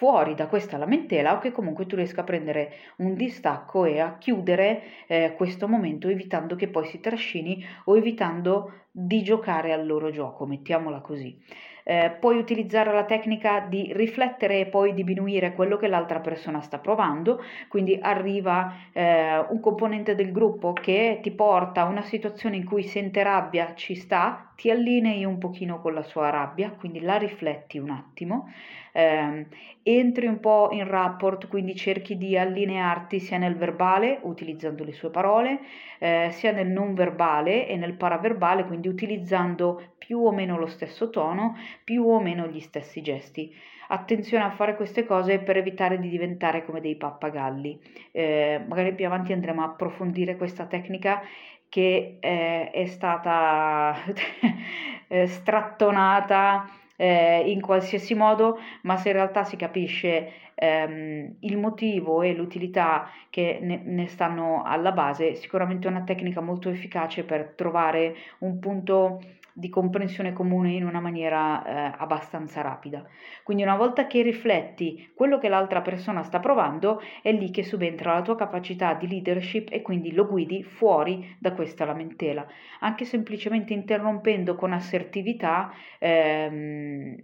fuori 0.00 0.34
da 0.34 0.46
questa 0.46 0.78
lamentela 0.78 1.34
o 1.34 1.38
che 1.40 1.52
comunque 1.52 1.84
tu 1.84 1.94
riesca 1.94 2.22
a 2.22 2.24
prendere 2.24 2.72
un 2.96 3.12
distacco 3.12 3.84
e 3.84 4.00
a 4.00 4.16
chiudere 4.16 4.82
eh, 5.06 5.34
questo 5.36 5.68
momento 5.68 6.08
evitando 6.08 6.56
che 6.56 6.68
poi 6.68 6.86
si 6.86 7.00
trascini 7.00 7.62
o 7.84 7.98
evitando 7.98 8.84
di 8.90 9.22
giocare 9.22 9.74
al 9.74 9.86
loro 9.86 10.10
gioco, 10.10 10.46
mettiamola 10.46 11.00
così. 11.00 11.38
Eh, 11.84 12.16
puoi 12.18 12.38
utilizzare 12.38 12.92
la 12.92 13.04
tecnica 13.04 13.60
di 13.60 13.92
riflettere 13.94 14.60
e 14.60 14.66
poi 14.66 14.94
diminuire 14.94 15.54
quello 15.54 15.76
che 15.76 15.86
l'altra 15.86 16.20
persona 16.20 16.62
sta 16.62 16.78
provando, 16.78 17.42
quindi 17.68 17.98
arriva 18.00 18.72
eh, 18.92 19.38
un 19.50 19.60
componente 19.60 20.14
del 20.14 20.32
gruppo 20.32 20.72
che 20.72 21.18
ti 21.22 21.30
porta 21.30 21.82
a 21.82 21.88
una 21.88 22.02
situazione 22.02 22.56
in 22.56 22.64
cui 22.64 22.84
sente 22.84 23.22
rabbia, 23.22 23.74
ci 23.74 23.94
sta, 23.94 24.52
ti 24.56 24.70
allinei 24.70 25.26
un 25.26 25.36
pochino 25.36 25.80
con 25.80 25.92
la 25.92 26.02
sua 26.02 26.30
rabbia, 26.30 26.70
quindi 26.70 27.00
la 27.00 27.16
rifletti 27.16 27.78
un 27.78 27.90
attimo 27.90 28.48
eh, 28.92 29.46
entri 29.82 30.26
un 30.26 30.40
po' 30.40 30.68
in 30.72 30.86
rapport, 30.86 31.48
quindi 31.48 31.74
cerchi 31.74 32.16
di 32.16 32.36
allinearti 32.36 33.20
sia 33.20 33.38
nel 33.38 33.56
verbale, 33.56 34.20
utilizzando 34.22 34.84
le 34.84 34.92
sue 34.92 35.10
parole, 35.10 35.60
eh, 35.98 36.28
sia 36.32 36.52
nel 36.52 36.68
non 36.68 36.94
verbale 36.94 37.66
e 37.66 37.76
nel 37.76 37.94
paraverbale, 37.94 38.64
quindi 38.64 38.88
utilizzando 38.88 39.94
più 39.98 40.20
o 40.20 40.32
meno 40.32 40.58
lo 40.58 40.66
stesso 40.66 41.10
tono, 41.10 41.56
più 41.84 42.04
o 42.04 42.20
meno 42.20 42.46
gli 42.46 42.60
stessi 42.60 43.00
gesti. 43.02 43.54
Attenzione 43.92 44.44
a 44.44 44.50
fare 44.50 44.76
queste 44.76 45.04
cose 45.04 45.40
per 45.40 45.56
evitare 45.56 45.98
di 45.98 46.08
diventare 46.08 46.64
come 46.64 46.80
dei 46.80 46.96
pappagalli. 46.96 47.80
Eh, 48.12 48.64
magari 48.68 48.94
più 48.94 49.06
avanti 49.06 49.32
andremo 49.32 49.62
a 49.62 49.66
approfondire 49.66 50.36
questa 50.36 50.66
tecnica 50.66 51.22
che 51.68 52.18
eh, 52.20 52.70
è 52.70 52.86
stata 52.86 53.96
eh, 55.08 55.26
strattonata 55.26 56.68
eh, 57.00 57.50
in 57.50 57.62
qualsiasi 57.62 58.14
modo, 58.14 58.58
ma 58.82 58.98
se 58.98 59.08
in 59.08 59.14
realtà 59.14 59.42
si 59.44 59.56
capisce 59.56 60.32
ehm, 60.54 61.36
il 61.40 61.56
motivo 61.56 62.20
e 62.20 62.34
l'utilità 62.34 63.08
che 63.30 63.58
ne, 63.62 63.80
ne, 63.82 64.06
stanno 64.06 64.62
alla 64.62 64.92
base, 64.92 65.34
sicuramente 65.34 65.88
è 65.88 65.90
una 65.90 66.02
tecnica 66.02 66.42
molto 66.42 66.68
efficace 66.68 67.24
per 67.24 67.54
trovare 67.56 68.14
un 68.40 68.58
punto 68.58 69.18
di 69.60 69.68
comprensione 69.68 70.32
comune 70.32 70.72
in 70.72 70.84
una 70.84 70.98
maniera 70.98 71.64
eh, 71.64 71.94
abbastanza 71.98 72.62
rapida. 72.62 73.06
Quindi 73.44 73.62
una 73.62 73.76
volta 73.76 74.06
che 74.06 74.22
rifletti 74.22 75.12
quello 75.14 75.38
che 75.38 75.48
l'altra 75.48 75.82
persona 75.82 76.22
sta 76.24 76.40
provando, 76.40 77.00
è 77.22 77.30
lì 77.30 77.50
che 77.50 77.62
subentra 77.62 78.14
la 78.14 78.22
tua 78.22 78.34
capacità 78.34 78.94
di 78.94 79.06
leadership 79.06 79.68
e 79.70 79.82
quindi 79.82 80.12
lo 80.12 80.26
guidi 80.26 80.64
fuori 80.64 81.36
da 81.38 81.52
questa 81.52 81.84
lamentela, 81.84 82.44
anche 82.80 83.04
semplicemente 83.04 83.72
interrompendo 83.72 84.56
con 84.56 84.72
assertività 84.72 85.72
ehm, 85.98 87.16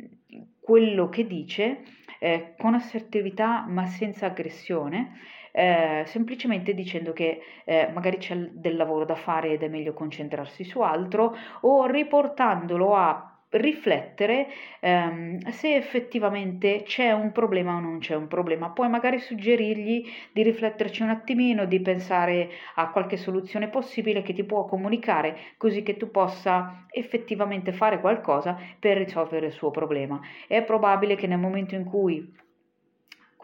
quello 0.61 1.09
che 1.09 1.27
dice, 1.27 1.83
eh, 2.19 2.55
con 2.57 2.75
assertività 2.75 3.65
ma 3.67 3.87
senza 3.87 4.27
aggressione 4.27 5.13
eh, 5.57 6.03
semplicemente 6.05 6.75
dicendo 6.75 7.15
che 7.15 7.41
eh, 7.65 7.91
magari 7.95 8.19
c'è 8.19 8.37
del 8.37 8.77
lavoro 8.77 9.07
da 9.07 9.15
fare 9.15 9.53
ed 9.53 9.63
è 9.63 9.69
meglio 9.69 9.95
concentrarsi 9.95 10.65
su 10.65 10.81
altro 10.81 11.35
o 11.63 11.87
riportandolo 11.87 12.95
a 12.95 13.31
riflettere 13.49 14.49
ehm, 14.81 15.39
se 15.49 15.77
effettivamente 15.77 16.83
c'è 16.83 17.13
un 17.13 17.33
problema 17.33 17.77
o 17.77 17.81
non 17.81 18.01
c'è 18.01 18.15
un 18.15 18.27
problema. 18.27 18.69
Puoi 18.69 18.91
magari 18.91 19.19
suggerirgli 19.19 20.05
di 20.31 20.43
rifletterci 20.43 21.03
un 21.03 21.09
attimino, 21.09 21.65
di 21.65 21.81
pensare 21.81 22.51
a 22.75 22.91
qualche 22.91 23.17
soluzione 23.17 23.69
possibile 23.69 24.21
che 24.21 24.35
ti 24.35 24.45
può 24.45 24.67
comunicare 24.67 25.39
così 25.57 25.83
che 25.83 25.97
tu 25.97 26.11
possa 26.11 26.85
effettivamente 26.91 27.73
fare 27.73 28.01
qualcosa 28.01 28.59
per 28.79 28.99
risolvere 28.99 29.47
il 29.47 29.53
suo 29.53 29.71
problema. 29.71 30.21
È 30.47 30.63
probabile 30.63 31.15
che 31.15 31.27
nel 31.27 31.39
momento 31.39 31.75
in 31.75 31.85
cui 31.85 32.45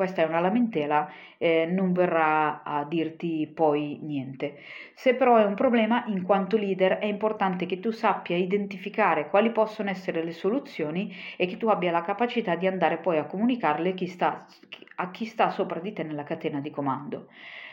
questa 0.03 0.23
è 0.23 0.25
una 0.25 0.41
lamentela, 0.41 1.09
eh, 1.39 1.65
non 1.65 1.93
verrà 1.93 2.65
a 2.65 2.85
dirti 2.85 3.49
poi 3.55 4.01
niente. 4.03 4.59
Se 4.95 5.15
però 5.15 5.37
è 5.37 5.45
un 5.45 5.55
problema, 5.55 6.05
in 6.09 6.23
quanto 6.23 6.57
leader 6.57 6.99
è 6.99 7.05
importante 7.05 7.67
che 7.67 7.79
tu 7.79 7.93
sappia 7.93 8.37
identificare 8.37 9.29
quali 9.31 9.53
possono 9.53 9.91
essere 9.91 10.25
le 10.25 10.33
soluzioni 10.33 11.15
e 11.37 11.47
che 11.47 11.57
tu 11.57 11.69
abbia 11.69 11.93
la 11.93 12.03
capacità 12.03 12.57
di 12.57 12.67
andare 12.67 12.99
poi 12.99 13.19
a 13.19 13.27
comunicarle 13.27 13.95
chi 13.95 14.09
sta, 14.09 14.45
a 14.97 15.11
chi 15.13 15.25
sta 15.25 15.51
sopra 15.51 15.79
di 15.79 15.93
te 15.93 16.03
nella 16.03 16.25
catena 16.25 16.59
di 16.59 16.71
comando 16.71 17.29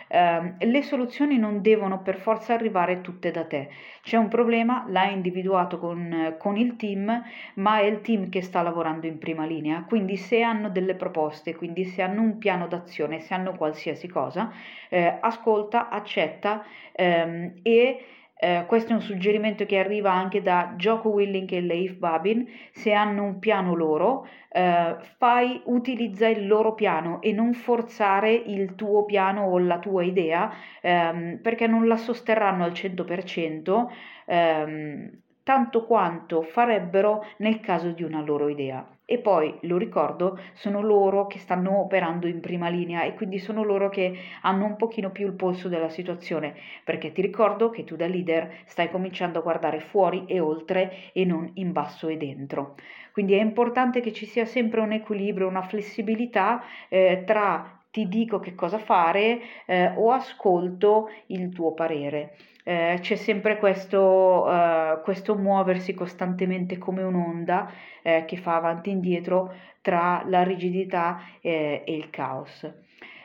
eh, 0.10 0.56
le 0.58 0.82
soluzioni 0.82 1.38
non 1.38 1.62
devono 1.62 2.02
per 2.02 2.18
forza 2.18 2.54
arrivare 2.54 3.02
tutte 3.02 3.32
da 3.32 3.46
te. 3.46 3.70
C'è 4.02 4.18
un 4.18 4.28
problema, 4.28 4.86
l'hai 4.88 5.14
individuato 5.14 5.78
con, 5.78 6.36
con 6.40 6.58
il 6.58 6.76
team, 6.76 7.24
ma 7.56 7.80
è 7.80 7.84
il 7.84 8.02
team 8.02 8.30
che 8.30 8.42
sta 8.42 8.62
lavorando 8.62 9.06
in 9.06 9.20
prima 9.20 9.46
linea, 9.46 9.84
quindi 9.88 10.18
se 10.18 10.42
hanno 10.42 10.70
delle 10.70 10.96
proposte, 10.96 11.56
quindi 11.56 11.86
se 11.86 12.02
hanno 12.02 12.22
un 12.22 12.38
piano 12.40 12.68
d'azione, 12.68 13.20
se 13.20 13.34
hanno 13.34 13.56
qualsiasi 13.56 14.08
cosa, 14.08 14.52
eh, 14.90 15.18
ascolta, 15.22 15.90
accetta 15.90 16.66
ehm, 16.94 17.60
e 17.62 18.04
eh, 18.42 18.64
questo 18.68 18.94
è 18.94 18.96
un 18.96 19.02
suggerimento 19.02 19.66
che 19.66 19.78
arriva 19.78 20.14
anche 20.14 20.42
da 20.42 20.74
Joko 20.78 21.10
Willing 21.10 21.52
e 21.52 21.60
Leif 21.60 21.96
Babin. 21.98 22.48
Se 22.72 22.94
hanno 22.94 23.24
un 23.24 23.38
piano 23.38 23.76
loro, 23.76 24.26
eh, 24.50 24.96
fai, 25.18 25.62
utilizza 25.66 26.26
il 26.28 26.48
loro 26.48 26.74
piano 26.74 27.22
e 27.22 27.34
non 27.34 27.54
forzare 27.54 28.32
il 28.32 28.76
tuo 28.76 29.04
piano 29.04 29.44
o 29.44 29.60
la 29.60 29.80
tua 29.80 30.04
idea 30.04 30.54
ehm, 30.82 31.40
perché 31.42 31.68
non 31.68 31.86
la 31.86 31.98
sosterranno 31.98 32.64
al 32.64 32.72
100%. 32.72 33.92
Ehm, 34.26 35.22
tanto 35.44 35.86
quanto 35.86 36.42
farebbero 36.42 37.26
nel 37.40 37.60
caso 37.60 37.92
di 37.92 38.04
una 38.04 38.22
loro 38.22 38.48
idea. 38.48 38.88
E 39.12 39.18
poi, 39.18 39.58
lo 39.62 39.78
ricordo, 39.78 40.38
sono 40.54 40.82
loro 40.82 41.26
che 41.26 41.40
stanno 41.40 41.80
operando 41.80 42.28
in 42.28 42.42
prima 42.42 42.70
linea 42.70 43.02
e 43.06 43.16
quindi 43.16 43.40
sono 43.40 43.64
loro 43.64 43.90
che 43.90 44.16
hanno 44.44 44.66
un 44.66 44.76
pochino 44.76 45.10
più 45.10 45.26
il 45.26 45.34
polso 45.34 45.68
della 45.68 45.90
situazione, 45.90 46.54
perché 46.84 47.12
ti 47.12 47.20
ricordo 47.20 47.72
che 47.72 47.84
tu 47.86 47.96
da 47.96 48.06
leader 48.06 48.58
stai 48.66 48.92
cominciando 48.92 49.40
a 49.40 49.42
guardare 49.42 49.80
fuori 49.80 50.26
e 50.28 50.40
oltre 50.40 51.12
e 51.12 51.26
non 51.26 51.50
in 51.56 51.72
basso 51.72 52.08
e 52.08 52.18
dentro. 52.18 52.76
Quindi 53.12 53.34
è 53.34 53.42
importante 53.42 54.00
che 54.00 54.14
ci 54.14 54.28
sia 54.28 54.46
sempre 54.46 54.80
un 54.82 54.92
equilibrio, 54.92 55.48
una 55.48 55.64
flessibilità 55.64 56.62
eh, 56.88 57.24
tra 57.26 57.79
ti 57.92 58.08
dico 58.08 58.40
che 58.40 58.56
cosa 58.56 58.78
fare 58.78 59.40
eh, 59.66 59.94
o 59.96 60.12
ascolto 60.12 61.10
il 61.28 61.50
tuo 61.50 61.74
parere. 61.74 62.36
Eh, 62.64 62.98
c'è 63.02 63.16
sempre 63.16 63.58
questo, 63.58 64.46
uh, 64.46 65.02
questo, 65.02 65.36
muoversi 65.36 65.94
costantemente 65.96 66.78
come 66.78 67.02
un'onda 67.02 67.72
eh, 68.04 68.26
che 68.26 68.38
fa 68.38 68.58
avanti 68.58 68.90
e 68.90 68.94
indietro 68.94 69.54
tra 69.82 70.24
la 70.26 70.44
rigidità 70.44 71.20
eh, 71.42 71.84
e 71.86 71.96
il 71.96 72.10
caos. 72.10 72.72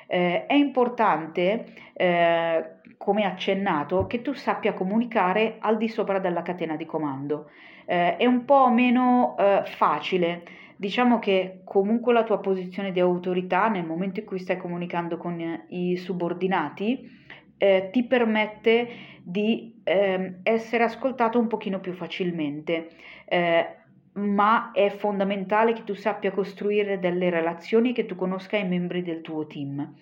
Eh, 0.07 0.47
è 0.47 0.55
importante, 0.55 1.67
eh, 1.93 2.77
come 2.97 3.25
accennato, 3.25 4.07
che 4.07 4.23
tu 4.23 4.33
sappia 4.33 4.73
comunicare 4.73 5.57
al 5.59 5.77
di 5.77 5.89
sopra 5.89 6.19
della 6.21 6.43
catena 6.43 6.77
di 6.77 6.87
comando. 6.87 7.51
è 7.87 8.25
un 8.25 8.47
po' 8.47 8.71
meno 8.71 9.35
facile 9.65 10.43
Diciamo 10.77 11.19
che 11.19 11.61
comunque 11.65 12.13
la 12.13 12.25
tua 12.25 12.41
posizione 12.41 12.93
di 12.93 13.01
autorità 13.01 13.69
nel 13.69 13.85
momento 13.85 14.21
in 14.21 14.27
cui 14.27 14.39
stai 14.39 14.57
comunicando 14.57 15.17
con 15.17 15.65
i 15.69 15.97
subordinati 15.97 17.09
eh, 17.57 17.89
ti 17.93 18.05
permette 18.05 18.89
di 19.23 19.81
eh, 19.85 20.41
essere 20.43 20.85
ascoltato 20.85 21.39
un 21.39 21.47
pochino 21.47 21.81
più 21.81 21.93
facilmente. 21.93 22.91
Eh, 23.27 23.83
ma 24.15 24.71
è 24.73 24.91
fondamentale 24.91 25.73
che 25.73 25.85
tu 25.85 25.95
sappia 25.95 26.31
costruire 26.31 26.99
delle 26.99 27.31
relazioni 27.31 27.93
che 27.93 28.07
tu 28.07 28.15
conosca 28.15 28.57
i 28.57 28.67
membri 28.67 29.03
del 29.03 29.23
tuo 29.23 29.47
team. 29.47 29.95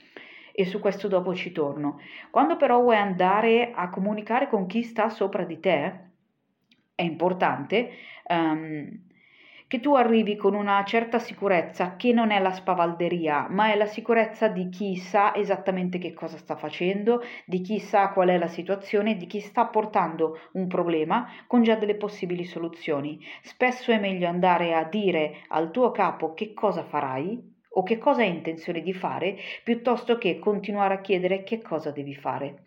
E 0.55 0.67
su 0.67 0.81
questo 0.81 1.09
dopo 1.09 1.35
ci 1.35 1.51
torno. 1.51 1.99
Quando 2.31 2.57
però 2.57 2.81
vuoi 2.81 2.97
andare 2.97 3.73
a 3.75 3.89
comunicare 3.89 4.49
con 4.49 4.67
chi 4.67 4.83
sta 4.83 5.09
sopra 5.09 5.45
di 5.45 5.59
te, 5.61 6.11
è 6.95 7.03
importante 7.03 7.91
um, 8.29 9.01
che 9.73 9.81
tu 9.81 9.95
arrivi 9.95 10.37
con 10.37 10.53
una 10.53 10.85
certa 10.85 11.19
sicurezza 11.19 11.97
che 11.97 12.13
non 12.13 12.31
è 12.31 12.39
la 12.39 12.53
spavalderia, 12.53 13.47
ma 13.49 13.73
è 13.73 13.75
la 13.75 13.87
sicurezza 13.87 14.49
di 14.49 14.69
chi 14.69 14.97
sa 14.97 15.35
esattamente 15.35 15.97
che 15.97 16.13
cosa 16.13 16.37
sta 16.37 16.57
facendo, 16.57 17.23
di 17.47 17.63
chi 17.63 17.79
sa 17.79 18.11
qual 18.11 18.29
è 18.29 18.37
la 18.37 18.49
situazione, 18.49 19.17
di 19.17 19.27
chi 19.27 19.41
sta 19.41 19.65
portando 19.65 20.39
un 20.53 20.67
problema 20.67 21.27
con 21.47 21.63
già 21.63 21.75
delle 21.77 21.95
possibili 21.95 22.45
soluzioni. 22.45 23.19
Spesso 23.41 23.93
è 23.93 23.99
meglio 23.99 24.29
andare 24.29 24.75
a 24.75 24.85
dire 24.85 25.37
al 25.49 25.71
tuo 25.71 25.91
capo 25.91 26.35
che 26.35 26.53
cosa 26.53 26.85
farai 26.85 27.41
o 27.71 27.83
che 27.83 27.97
cosa 27.97 28.21
hai 28.21 28.29
intenzione 28.29 28.83
di 28.83 28.93
fare 28.93 29.39
piuttosto 29.65 30.19
che 30.19 30.39
continuare 30.39 30.93
a 30.93 31.01
chiedere 31.01 31.45
che 31.45 31.63
cosa 31.63 31.91
devi 31.91 32.15
fare. 32.15 32.65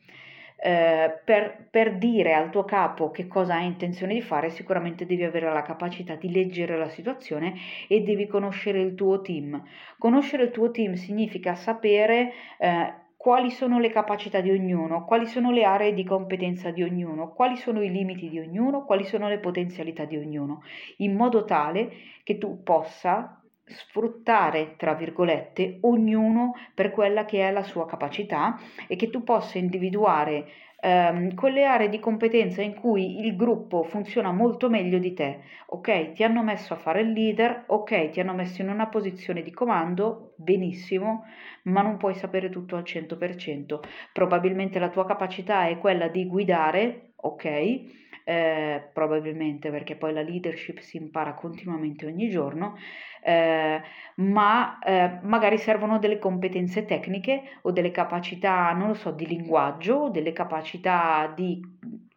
Eh, 0.57 1.21
per, 1.23 1.67
per, 1.69 1.97
dire 1.97 2.33
al 2.33 2.49
tuo 2.49 2.63
capo 2.63 3.11
che 3.11 3.27
cosa 3.27 3.55
hai 3.55 3.65
intenzione 3.65 4.13
di 4.13 4.21
fare, 4.21 4.49
sicuramente 4.49 5.05
devi 5.05 5.23
avere 5.23 5.51
la 5.51 5.61
capacità 5.61 6.15
di 6.15 6.31
leggere 6.31 6.77
la 6.77 6.89
situazione 6.89 7.55
e 7.87 8.01
devi 8.01 8.25
conoscere 8.25 8.79
il 8.79 8.95
tuo 8.95 9.21
team. 9.21 9.61
Conoscere 9.97 10.43
il 10.43 10.51
tuo 10.51 10.71
team 10.71 10.93
significa 10.93 11.55
sapere 11.55 12.31
eh, 12.57 12.93
quali 13.25 13.49
sono 13.49 13.79
le 13.79 13.89
capacità 13.89 14.39
di 14.39 14.51
ognuno, 14.51 15.03
quali 15.03 15.25
sono 15.25 15.49
le 15.49 15.63
aree 15.63 15.93
di 15.93 16.03
competenza 16.03 16.69
di 16.69 16.83
ognuno, 16.83 17.33
quali 17.33 17.55
sono 17.55 17.81
i 17.81 17.89
limiti 17.89 18.29
di 18.29 18.39
ognuno, 18.39 18.85
quali 18.85 19.03
sono 19.03 19.27
le 19.27 19.39
potenzialità 19.39 20.05
di 20.05 20.15
ognuno, 20.15 20.61
in 20.97 21.15
modo 21.15 21.43
tale 21.43 21.91
che 22.23 22.37
tu 22.37 22.61
possa 22.61 23.41
sfruttare, 23.65 24.75
tra 24.77 24.93
virgolette, 24.93 25.79
ognuno 25.81 26.53
per 26.73 26.91
quella 26.91 27.25
che 27.25 27.47
è 27.47 27.51
la 27.51 27.63
sua 27.63 27.85
capacità 27.85 28.59
e 28.87 28.95
che 28.95 29.09
tu 29.09 29.23
possa 29.23 29.57
individuare 29.57 30.47
ehm, 30.79 31.33
quelle 31.33 31.65
aree 31.65 31.89
di 31.89 31.99
competenza 31.99 32.61
in 32.61 32.75
cui 32.75 33.19
il 33.25 33.35
gruppo 33.35 33.83
funziona 33.83 34.31
molto 34.31 34.69
meglio 34.69 34.99
di 34.99 35.13
te. 35.13 35.39
Ok, 35.67 36.11
ti 36.11 36.23
hanno 36.23 36.43
messo 36.43 36.73
a 36.73 36.77
fare 36.77 37.01
il 37.01 37.11
leader, 37.11 37.63
ok, 37.67 38.09
ti 38.09 38.19
hanno 38.19 38.33
messo 38.33 38.61
in 38.61 38.69
una 38.69 38.87
posizione 38.87 39.41
di 39.41 39.51
comando, 39.51 40.33
benissimo, 40.37 41.23
ma 41.63 41.81
non 41.81 41.97
puoi 41.97 42.13
sapere 42.15 42.49
tutto 42.49 42.75
al 42.75 42.83
100%. 42.83 43.79
Probabilmente 44.13 44.79
la 44.79 44.89
tua 44.89 45.05
capacità 45.05 45.67
è 45.67 45.77
quella 45.79 46.07
di 46.07 46.25
guidare, 46.27 47.13
ok? 47.15 48.04
Eh, 48.27 48.89
probabilmente 48.91 49.69
perché 49.69 49.95
poi 49.95 50.11
la 50.11 50.23
leadership 50.23 50.79
si 50.79 50.97
impara 50.97 51.35
continuamente 51.35 52.07
ogni 52.07 52.27
giorno, 52.27 52.75
eh, 53.21 53.79
ma 54.15 54.79
eh, 54.79 55.19
magari 55.21 55.59
servono 55.59 55.99
delle 55.99 56.17
competenze 56.17 56.85
tecniche 56.85 57.59
o 57.61 57.71
delle 57.71 57.91
capacità, 57.91 58.71
non 58.71 58.87
lo 58.87 58.93
so, 58.95 59.11
di 59.11 59.27
linguaggio, 59.27 59.95
o 59.95 60.09
delle 60.09 60.33
capacità 60.33 61.31
di 61.35 61.61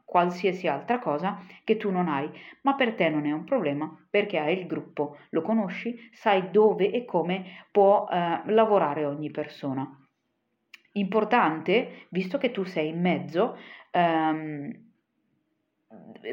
qualsiasi 0.02 0.66
altra 0.66 0.98
cosa 0.98 1.42
che 1.62 1.76
tu 1.76 1.90
non 1.90 2.08
hai, 2.08 2.30
ma 2.62 2.74
per 2.74 2.94
te 2.94 3.10
non 3.10 3.26
è 3.26 3.30
un 3.32 3.44
problema 3.44 3.94
perché 4.08 4.38
hai 4.38 4.58
il 4.58 4.66
gruppo, 4.66 5.18
lo 5.30 5.42
conosci, 5.42 5.94
sai 6.12 6.50
dove 6.50 6.90
e 6.90 7.04
come 7.04 7.66
può 7.70 8.08
eh, 8.10 8.40
lavorare 8.46 9.04
ogni 9.04 9.30
persona. 9.30 9.86
Importante, 10.92 12.06
visto 12.08 12.38
che 12.38 12.50
tu 12.50 12.64
sei 12.64 12.88
in 12.88 13.00
mezzo, 13.00 13.56
ehm, 13.90 14.86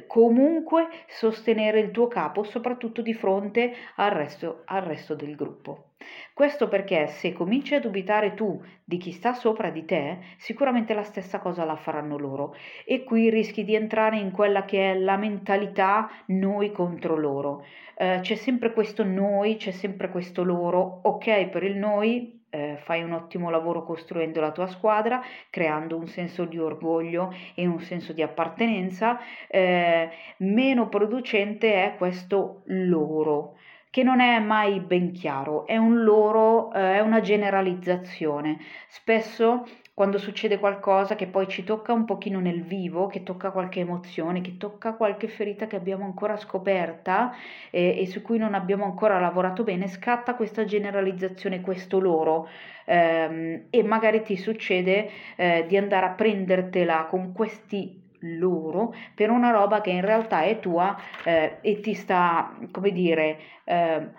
comunque 0.07 0.87
sostenere 1.07 1.79
il 1.79 1.91
tuo 1.91 2.07
capo, 2.07 2.43
soprattutto 2.43 3.01
di 3.01 3.13
fronte 3.13 3.73
al 3.95 4.11
resto, 4.11 4.63
al 4.65 4.81
resto 4.81 5.15
del 5.15 5.35
gruppo. 5.35 5.91
Questo 6.33 6.67
perché 6.67 7.07
se 7.07 7.33
cominci 7.33 7.73
a 7.73 7.79
dubitare 7.79 8.33
tu 8.33 8.61
di 8.83 8.97
chi 8.97 9.11
sta 9.11 9.33
sopra 9.33 9.69
di 9.69 9.85
te, 9.85 10.19
sicuramente 10.37 10.93
la 10.93 11.03
stessa 11.03 11.39
cosa 11.39 11.63
la 11.63 11.75
faranno 11.75 12.17
loro 12.17 12.55
e 12.85 13.03
qui 13.03 13.29
rischi 13.29 13.63
di 13.63 13.75
entrare 13.75 14.17
in 14.17 14.31
quella 14.31 14.65
che 14.65 14.91
è 14.91 14.97
la 14.97 15.17
mentalità 15.17 16.09
noi 16.27 16.71
contro 16.71 17.15
loro. 17.15 17.65
Eh, 17.97 18.19
c'è 18.21 18.35
sempre 18.35 18.73
questo 18.73 19.03
noi, 19.03 19.55
c'è 19.55 19.71
sempre 19.71 20.09
questo 20.09 20.43
loro, 20.43 20.99
ok 21.03 21.47
per 21.47 21.63
il 21.63 21.77
noi, 21.77 22.44
eh, 22.55 22.77
fai 22.77 23.03
un 23.03 23.11
ottimo 23.11 23.49
lavoro 23.49 23.83
costruendo 23.83 24.39
la 24.39 24.51
tua 24.51 24.67
squadra, 24.67 25.21
creando 25.49 25.97
un 25.97 26.07
senso 26.07 26.45
di 26.45 26.57
orgoglio 26.57 27.33
e 27.53 27.67
un 27.67 27.81
senso 27.81 28.13
di 28.13 28.21
appartenenza, 28.21 29.19
eh, 29.47 30.09
meno 30.37 30.87
producente 30.87 31.73
è 31.83 31.95
questo 31.97 32.61
loro 32.65 33.57
che 33.89 34.03
non 34.03 34.19
è 34.19 34.39
mai 34.39 34.81
ben 34.81 35.13
chiaro, 35.13 35.65
è 35.65 35.77
un 35.77 36.03
loro, 36.03 36.73
eh, 36.73 36.95
è 36.95 36.99
una 36.99 37.21
generalizzazione. 37.21 38.57
Spesso 38.89 39.65
quando 39.95 40.17
succede 40.17 40.59
qualcosa 40.59 41.15
che 41.15 41.25
poi 41.27 41.47
ci 41.47 41.63
tocca 41.63 41.93
un 41.93 42.03
pochino 42.03 42.41
nel 42.41 42.63
vivo, 42.63 43.07
che 43.07 43.23
tocca 43.23 43.51
qualche 43.51 43.79
emozione, 43.79 44.41
che 44.41 44.57
tocca 44.57 44.93
qualche 44.93 45.29
ferita 45.29 45.67
che 45.67 45.77
abbiamo 45.77 46.03
ancora 46.03 46.35
scoperta 46.35 47.33
e, 47.71 48.01
e 48.01 48.05
su 48.05 48.21
cui 48.21 48.37
non 48.37 48.55
abbiamo 48.55 48.83
ancora 48.83 49.21
lavorato 49.21 49.63
bene, 49.63 49.87
scatta 49.87 50.35
questa 50.35 50.65
generalizzazione, 50.65 51.61
questo 51.61 52.01
loro. 52.01 52.49
Ehm, 52.83 53.67
e 53.69 53.83
magari 53.83 54.21
ti 54.21 54.35
succede 54.35 55.09
eh, 55.37 55.65
di 55.65 55.77
andare 55.77 56.07
a 56.07 56.09
prendertela 56.09 57.05
con 57.05 57.31
questi 57.31 58.03
loro 58.19 58.93
per 59.13 59.29
una 59.29 59.51
roba 59.51 59.79
che 59.81 59.91
in 59.91 60.01
realtà 60.01 60.41
è 60.41 60.59
tua 60.59 60.97
eh, 61.23 61.59
e 61.61 61.79
ti 61.79 61.93
sta, 61.93 62.57
come 62.71 62.91
dire, 62.91 63.39
eh, 63.63 64.09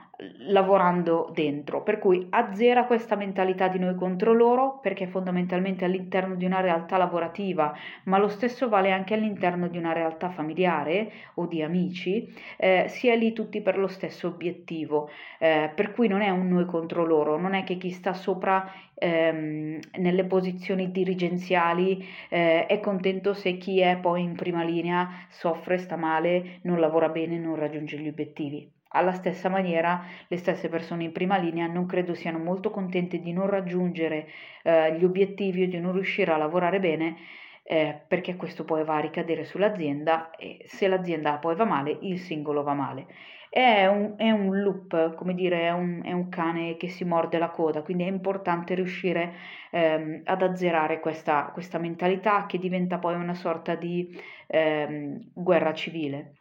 lavorando 0.48 1.30
dentro, 1.34 1.82
per 1.82 1.98
cui 1.98 2.26
azzera 2.30 2.86
questa 2.86 3.16
mentalità 3.16 3.68
di 3.68 3.78
noi 3.78 3.94
contro 3.94 4.32
loro 4.32 4.78
perché 4.80 5.06
fondamentalmente 5.06 5.84
all'interno 5.84 6.34
di 6.36 6.46
una 6.46 6.60
realtà 6.60 6.96
lavorativa, 6.96 7.76
ma 8.04 8.18
lo 8.18 8.28
stesso 8.28 8.68
vale 8.68 8.92
anche 8.92 9.14
all'interno 9.14 9.68
di 9.68 9.76
una 9.76 9.92
realtà 9.92 10.30
familiare 10.30 11.12
o 11.34 11.46
di 11.46 11.62
amici, 11.62 12.32
eh, 12.56 12.86
si 12.88 13.08
è 13.08 13.16
lì 13.16 13.32
tutti 13.32 13.60
per 13.60 13.76
lo 13.76 13.88
stesso 13.88 14.28
obiettivo, 14.28 15.10
eh, 15.38 15.70
per 15.74 15.92
cui 15.92 16.08
non 16.08 16.22
è 16.22 16.30
un 16.30 16.48
noi 16.48 16.64
contro 16.64 17.04
loro, 17.04 17.36
non 17.38 17.52
è 17.54 17.64
che 17.64 17.76
chi 17.76 17.90
sta 17.90 18.14
sopra 18.14 18.72
ehm, 18.94 19.78
nelle 19.98 20.24
posizioni 20.24 20.90
dirigenziali 20.90 22.06
eh, 22.30 22.66
è 22.66 22.80
contento 22.80 23.34
se 23.34 23.58
chi 23.58 23.80
è 23.80 23.98
poi 23.98 24.22
in 24.22 24.34
prima 24.34 24.62
linea 24.62 25.26
soffre, 25.28 25.76
sta 25.78 25.96
male, 25.96 26.60
non 26.62 26.80
lavora 26.80 27.08
bene, 27.10 27.38
non 27.38 27.56
raggiunge 27.56 27.98
gli 27.98 28.08
obiettivi. 28.08 28.75
Alla 28.90 29.12
stessa 29.12 29.48
maniera, 29.48 30.04
le 30.28 30.36
stesse 30.36 30.68
persone 30.68 31.04
in 31.04 31.12
prima 31.12 31.36
linea 31.36 31.66
non 31.66 31.86
credo 31.86 32.14
siano 32.14 32.38
molto 32.38 32.70
contente 32.70 33.18
di 33.20 33.32
non 33.32 33.48
raggiungere 33.48 34.28
eh, 34.62 34.96
gli 34.96 35.04
obiettivi 35.04 35.64
o 35.64 35.68
di 35.68 35.80
non 35.80 35.92
riuscire 35.92 36.32
a 36.32 36.36
lavorare 36.36 36.78
bene, 36.80 37.16
eh, 37.64 38.00
perché 38.06 38.36
questo 38.36 38.64
poi 38.64 38.84
va 38.84 38.96
a 38.96 39.00
ricadere 39.00 39.44
sull'azienda 39.44 40.30
e 40.30 40.64
se 40.66 40.86
l'azienda 40.86 41.38
poi 41.38 41.56
va 41.56 41.64
male, 41.64 41.98
il 42.02 42.18
singolo 42.20 42.62
va 42.62 42.74
male. 42.74 43.06
È 43.48 43.86
un, 43.86 44.14
è 44.16 44.30
un 44.30 44.60
loop, 44.60 45.14
come 45.14 45.34
dire, 45.34 45.62
è 45.62 45.72
un, 45.72 46.02
è 46.04 46.12
un, 46.12 46.28
cane 46.28 46.76
che 46.76 46.88
si 46.88 47.04
morde 47.04 47.38
la 47.38 47.48
coda, 47.48 47.82
quindi 47.82 48.04
è 48.04 48.08
importante 48.08 48.74
riuscire 48.74 49.32
ehm, 49.70 50.22
ad 50.24 50.42
azzerare 50.42 51.00
questa, 51.00 51.50
questa, 51.52 51.78
mentalità 51.78 52.46
che 52.46 52.58
diventa 52.58 52.98
poi 52.98 53.14
una 53.14 53.34
sorta 53.34 53.74
di 53.74 54.14
ehm, 54.46 55.30
guerra 55.32 55.72
civile. 55.72 56.35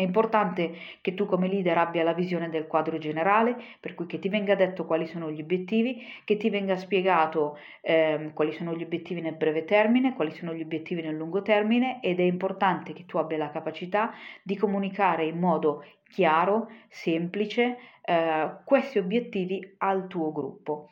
È 0.00 0.02
importante 0.02 0.72
che 1.02 1.12
tu 1.12 1.26
come 1.26 1.46
leader 1.46 1.76
abbia 1.76 2.02
la 2.02 2.14
visione 2.14 2.48
del 2.48 2.66
quadro 2.66 2.96
generale, 2.96 3.54
per 3.78 3.94
cui 3.94 4.06
che 4.06 4.18
ti 4.18 4.30
venga 4.30 4.54
detto 4.54 4.86
quali 4.86 5.06
sono 5.06 5.30
gli 5.30 5.42
obiettivi, 5.42 6.02
che 6.24 6.38
ti 6.38 6.48
venga 6.48 6.74
spiegato 6.76 7.58
ehm, 7.82 8.32
quali 8.32 8.52
sono 8.52 8.74
gli 8.74 8.82
obiettivi 8.82 9.20
nel 9.20 9.34
breve 9.34 9.66
termine, 9.66 10.14
quali 10.14 10.30
sono 10.30 10.54
gli 10.54 10.62
obiettivi 10.62 11.02
nel 11.02 11.16
lungo 11.16 11.42
termine 11.42 12.00
ed 12.00 12.18
è 12.18 12.22
importante 12.22 12.94
che 12.94 13.04
tu 13.04 13.18
abbia 13.18 13.36
la 13.36 13.50
capacità 13.50 14.14
di 14.42 14.56
comunicare 14.56 15.26
in 15.26 15.38
modo 15.38 15.84
chiaro, 16.08 16.70
semplice, 16.88 17.76
eh, 18.02 18.50
questi 18.64 18.96
obiettivi 18.96 19.74
al 19.80 20.06
tuo 20.06 20.32
gruppo. 20.32 20.88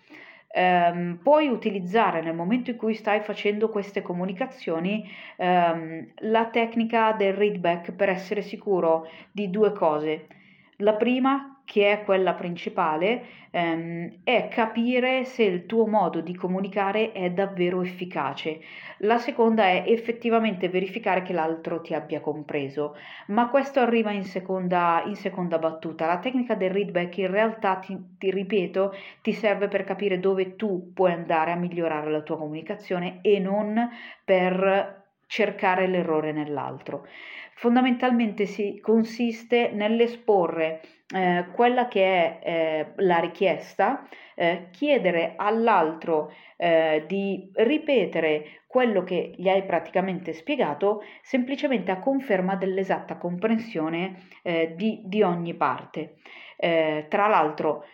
Ehm, 0.48 1.18
puoi 1.22 1.48
utilizzare 1.48 2.20
nel 2.22 2.34
momento 2.34 2.70
in 2.70 2.76
cui 2.76 2.94
stai 2.94 3.20
facendo 3.20 3.68
queste 3.68 4.02
comunicazioni 4.02 5.08
ehm, 5.36 6.12
la 6.20 6.46
tecnica 6.46 7.12
del 7.12 7.34
readback 7.34 7.92
per 7.92 8.08
essere 8.08 8.42
sicuro 8.42 9.08
di 9.30 9.50
due 9.50 9.72
cose. 9.72 10.26
La 10.78 10.94
prima 10.94 11.57
che 11.68 11.92
è 11.92 12.02
quella 12.02 12.32
principale, 12.32 13.22
ehm, 13.50 14.20
è 14.24 14.48
capire 14.48 15.24
se 15.24 15.42
il 15.42 15.66
tuo 15.66 15.86
modo 15.86 16.22
di 16.22 16.34
comunicare 16.34 17.12
è 17.12 17.30
davvero 17.30 17.82
efficace. 17.82 18.60
La 19.00 19.18
seconda 19.18 19.64
è 19.64 19.84
effettivamente 19.86 20.70
verificare 20.70 21.20
che 21.20 21.34
l'altro 21.34 21.82
ti 21.82 21.92
abbia 21.92 22.20
compreso, 22.20 22.96
ma 23.26 23.50
questo 23.50 23.80
arriva 23.80 24.12
in 24.12 24.24
seconda, 24.24 25.02
in 25.04 25.14
seconda 25.14 25.58
battuta. 25.58 26.06
La 26.06 26.18
tecnica 26.20 26.54
del 26.54 26.70
readback 26.70 27.18
in 27.18 27.30
realtà, 27.30 27.76
ti, 27.76 28.16
ti 28.16 28.30
ripeto, 28.30 28.94
ti 29.20 29.34
serve 29.34 29.68
per 29.68 29.84
capire 29.84 30.18
dove 30.18 30.56
tu 30.56 30.92
puoi 30.94 31.12
andare 31.12 31.50
a 31.52 31.56
migliorare 31.56 32.10
la 32.10 32.22
tua 32.22 32.38
comunicazione 32.38 33.18
e 33.20 33.38
non 33.40 33.90
per 34.24 35.04
cercare 35.26 35.86
l'errore 35.86 36.32
nell'altro. 36.32 37.06
Fondamentalmente 37.58 38.46
si 38.46 38.78
consiste 38.80 39.70
nell'esporre 39.72 40.80
eh, 41.12 41.46
quella 41.52 41.88
che 41.88 42.04
è 42.04 42.38
eh, 42.40 43.02
la 43.02 43.18
richiesta, 43.18 44.06
eh, 44.36 44.68
chiedere 44.70 45.32
all'altro 45.34 46.32
eh, 46.56 47.02
di 47.08 47.50
ripetere 47.54 48.60
quello 48.68 49.02
che 49.02 49.34
gli 49.36 49.48
hai 49.48 49.64
praticamente 49.64 50.34
spiegato, 50.34 51.02
semplicemente 51.20 51.90
a 51.90 51.98
conferma 51.98 52.54
dell'esatta 52.54 53.16
comprensione 53.16 54.28
eh, 54.42 54.74
di, 54.76 55.02
di, 55.04 55.22
ogni 55.22 55.54
parte. 55.54 56.18
Eh, 56.56 57.06
tra 57.08 57.26
l'altro, 57.26 57.86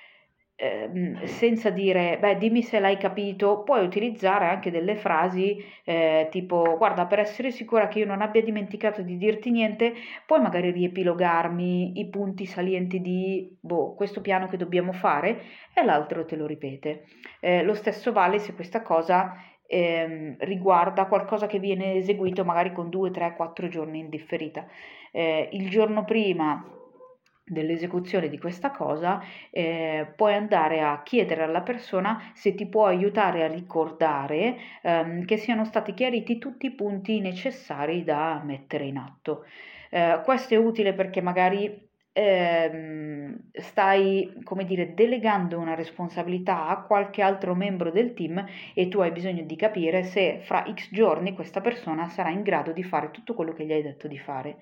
Ehm, 0.56 1.24
senza 1.24 1.70
dire, 1.70 2.16
beh, 2.20 2.38
dimmi 2.38 2.62
se 2.62 2.78
l'hai 2.78 2.96
capito, 2.96 3.64
puoi 3.64 3.84
utilizzare 3.84 4.46
anche 4.46 4.70
delle 4.70 4.94
frasi 4.94 5.56
eh, 5.84 6.28
tipo, 6.30 6.76
guarda, 6.78 7.06
per 7.06 7.18
essere 7.18 7.50
sicura 7.50 7.88
che 7.88 7.98
io 7.98 8.06
non 8.06 8.22
abbia 8.22 8.40
dimenticato 8.40 9.02
di 9.02 9.16
dirti 9.16 9.50
niente, 9.50 9.94
puoi 10.24 10.40
magari 10.40 10.70
riepilogarmi 10.70 11.98
i 11.98 12.08
punti 12.08 12.46
salienti 12.46 13.00
di, 13.00 13.56
boh, 13.60 13.94
questo 13.94 14.20
piano 14.20 14.46
che 14.46 14.56
dobbiamo 14.56 14.92
fare 14.92 15.42
e 15.74 15.84
l'altro 15.84 16.24
te 16.24 16.36
lo 16.36 16.46
ripete. 16.46 17.06
Eh, 17.40 17.62
lo 17.64 17.74
stesso 17.74 18.12
vale 18.12 18.38
se 18.38 18.54
questa 18.54 18.82
cosa 18.82 19.34
eh, 19.66 20.36
riguarda 20.40 21.06
qualcosa 21.06 21.46
che 21.46 21.58
viene 21.58 21.94
eseguito 21.94 22.44
magari 22.44 22.72
con 22.72 22.90
2, 22.90 23.10
3, 23.10 23.34
4 23.34 23.66
giorni 23.68 23.98
in 23.98 24.08
differita. 24.08 24.66
Eh, 25.10 25.48
il 25.52 25.68
giorno 25.68 26.04
prima 26.04 26.64
dell'esecuzione 27.46 28.28
di 28.28 28.38
questa 28.38 28.70
cosa 28.70 29.22
eh, 29.50 30.12
puoi 30.16 30.34
andare 30.34 30.80
a 30.80 31.02
chiedere 31.02 31.42
alla 31.42 31.60
persona 31.60 32.30
se 32.34 32.54
ti 32.54 32.66
può 32.66 32.86
aiutare 32.86 33.44
a 33.44 33.48
ricordare 33.48 34.56
ehm, 34.82 35.24
che 35.24 35.36
siano 35.36 35.64
stati 35.64 35.92
chiariti 35.94 36.38
tutti 36.38 36.66
i 36.66 36.74
punti 36.74 37.20
necessari 37.20 38.02
da 38.02 38.40
mettere 38.44 38.86
in 38.86 38.96
atto. 38.96 39.44
Eh, 39.90 40.20
questo 40.24 40.54
è 40.54 40.56
utile 40.56 40.94
perché 40.94 41.20
magari 41.20 41.88
ehm, 42.12 43.50
stai, 43.52 44.40
come 44.42 44.64
dire, 44.64 44.94
delegando 44.94 45.58
una 45.58 45.74
responsabilità 45.74 46.68
a 46.68 46.82
qualche 46.82 47.22
altro 47.22 47.54
membro 47.54 47.90
del 47.90 48.14
team 48.14 48.44
e 48.74 48.88
tu 48.88 49.00
hai 49.00 49.10
bisogno 49.12 49.42
di 49.42 49.56
capire 49.56 50.04
se 50.04 50.40
fra 50.44 50.64
x 50.72 50.88
giorni 50.92 51.34
questa 51.34 51.60
persona 51.60 52.08
sarà 52.08 52.30
in 52.30 52.42
grado 52.42 52.72
di 52.72 52.82
fare 52.82 53.10
tutto 53.10 53.34
quello 53.34 53.52
che 53.52 53.64
gli 53.66 53.72
hai 53.72 53.82
detto 53.82 54.08
di 54.08 54.18
fare. 54.18 54.58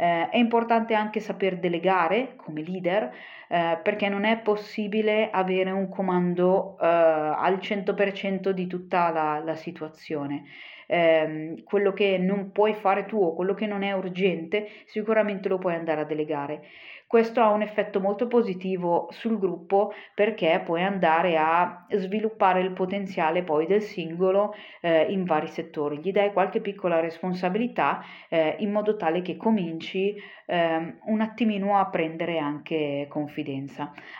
Eh, 0.00 0.30
è 0.30 0.38
importante 0.38 0.94
anche 0.94 1.20
saper 1.20 1.58
delegare 1.58 2.34
come 2.36 2.62
leader 2.62 3.12
eh, 3.52 3.80
perché 3.82 4.08
non 4.08 4.24
è 4.24 4.38
possibile 4.38 5.28
avere 5.28 5.72
un 5.72 5.88
comando 5.88 6.78
eh, 6.80 6.86
al 6.86 7.56
100% 7.56 8.50
di 8.50 8.68
tutta 8.68 9.10
la, 9.10 9.42
la 9.44 9.56
situazione. 9.56 10.44
Eh, 10.86 11.60
quello 11.64 11.92
che 11.92 12.16
non 12.18 12.52
puoi 12.52 12.74
fare 12.74 13.06
tu 13.06 13.16
o 13.16 13.34
quello 13.34 13.54
che 13.54 13.66
non 13.66 13.82
è 13.82 13.92
urgente 13.92 14.68
sicuramente 14.86 15.48
lo 15.48 15.58
puoi 15.58 15.74
andare 15.74 16.02
a 16.02 16.04
delegare. 16.04 16.62
Questo 17.10 17.40
ha 17.40 17.50
un 17.50 17.62
effetto 17.62 17.98
molto 17.98 18.28
positivo 18.28 19.08
sul 19.10 19.36
gruppo 19.36 19.92
perché 20.14 20.62
puoi 20.64 20.84
andare 20.84 21.36
a 21.36 21.84
sviluppare 21.90 22.60
il 22.60 22.70
potenziale 22.70 23.42
poi 23.42 23.66
del 23.66 23.82
singolo 23.82 24.54
eh, 24.80 25.06
in 25.10 25.24
vari 25.24 25.48
settori, 25.48 25.98
gli 25.98 26.12
dai 26.12 26.32
qualche 26.32 26.60
piccola 26.60 27.00
responsabilità 27.00 28.00
eh, 28.28 28.54
in 28.60 28.70
modo 28.70 28.94
tale 28.94 29.22
che 29.22 29.36
cominci 29.36 30.14
eh, 30.46 30.98
un 31.06 31.20
attimino 31.20 31.76
a 31.76 31.90
prendere 31.90 32.38
anche 32.38 33.06
confidenza. 33.08 33.39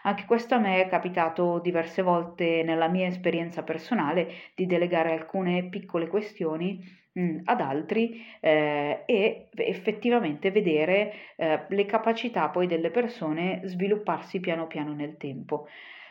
Anche 0.03 0.25
questo 0.27 0.55
a 0.55 0.59
me 0.59 0.83
è 0.83 0.89
capitato 0.89 1.59
diverse 1.59 2.03
volte 2.03 2.63
nella 2.63 2.89
mia 2.89 3.07
esperienza 3.07 3.63
personale 3.63 4.29
di 4.55 4.67
delegare 4.67 5.13
alcune 5.13 5.69
piccole 5.69 6.09
questioni 6.09 6.83
mh, 7.13 7.41
ad 7.45 7.61
altri 7.61 8.23
eh, 8.41 9.03
e 9.07 9.49
effettivamente 9.55 10.51
vedere 10.51 11.13
eh, 11.37 11.65
le 11.69 11.87
capacità 11.87 12.49
poi 12.49 12.67
delle 12.67 12.91
persone 12.91 13.61
svilupparsi 13.65 14.41
piano 14.41 14.67
piano 14.67 14.93
nel 14.95 15.17
tempo. 15.17 15.67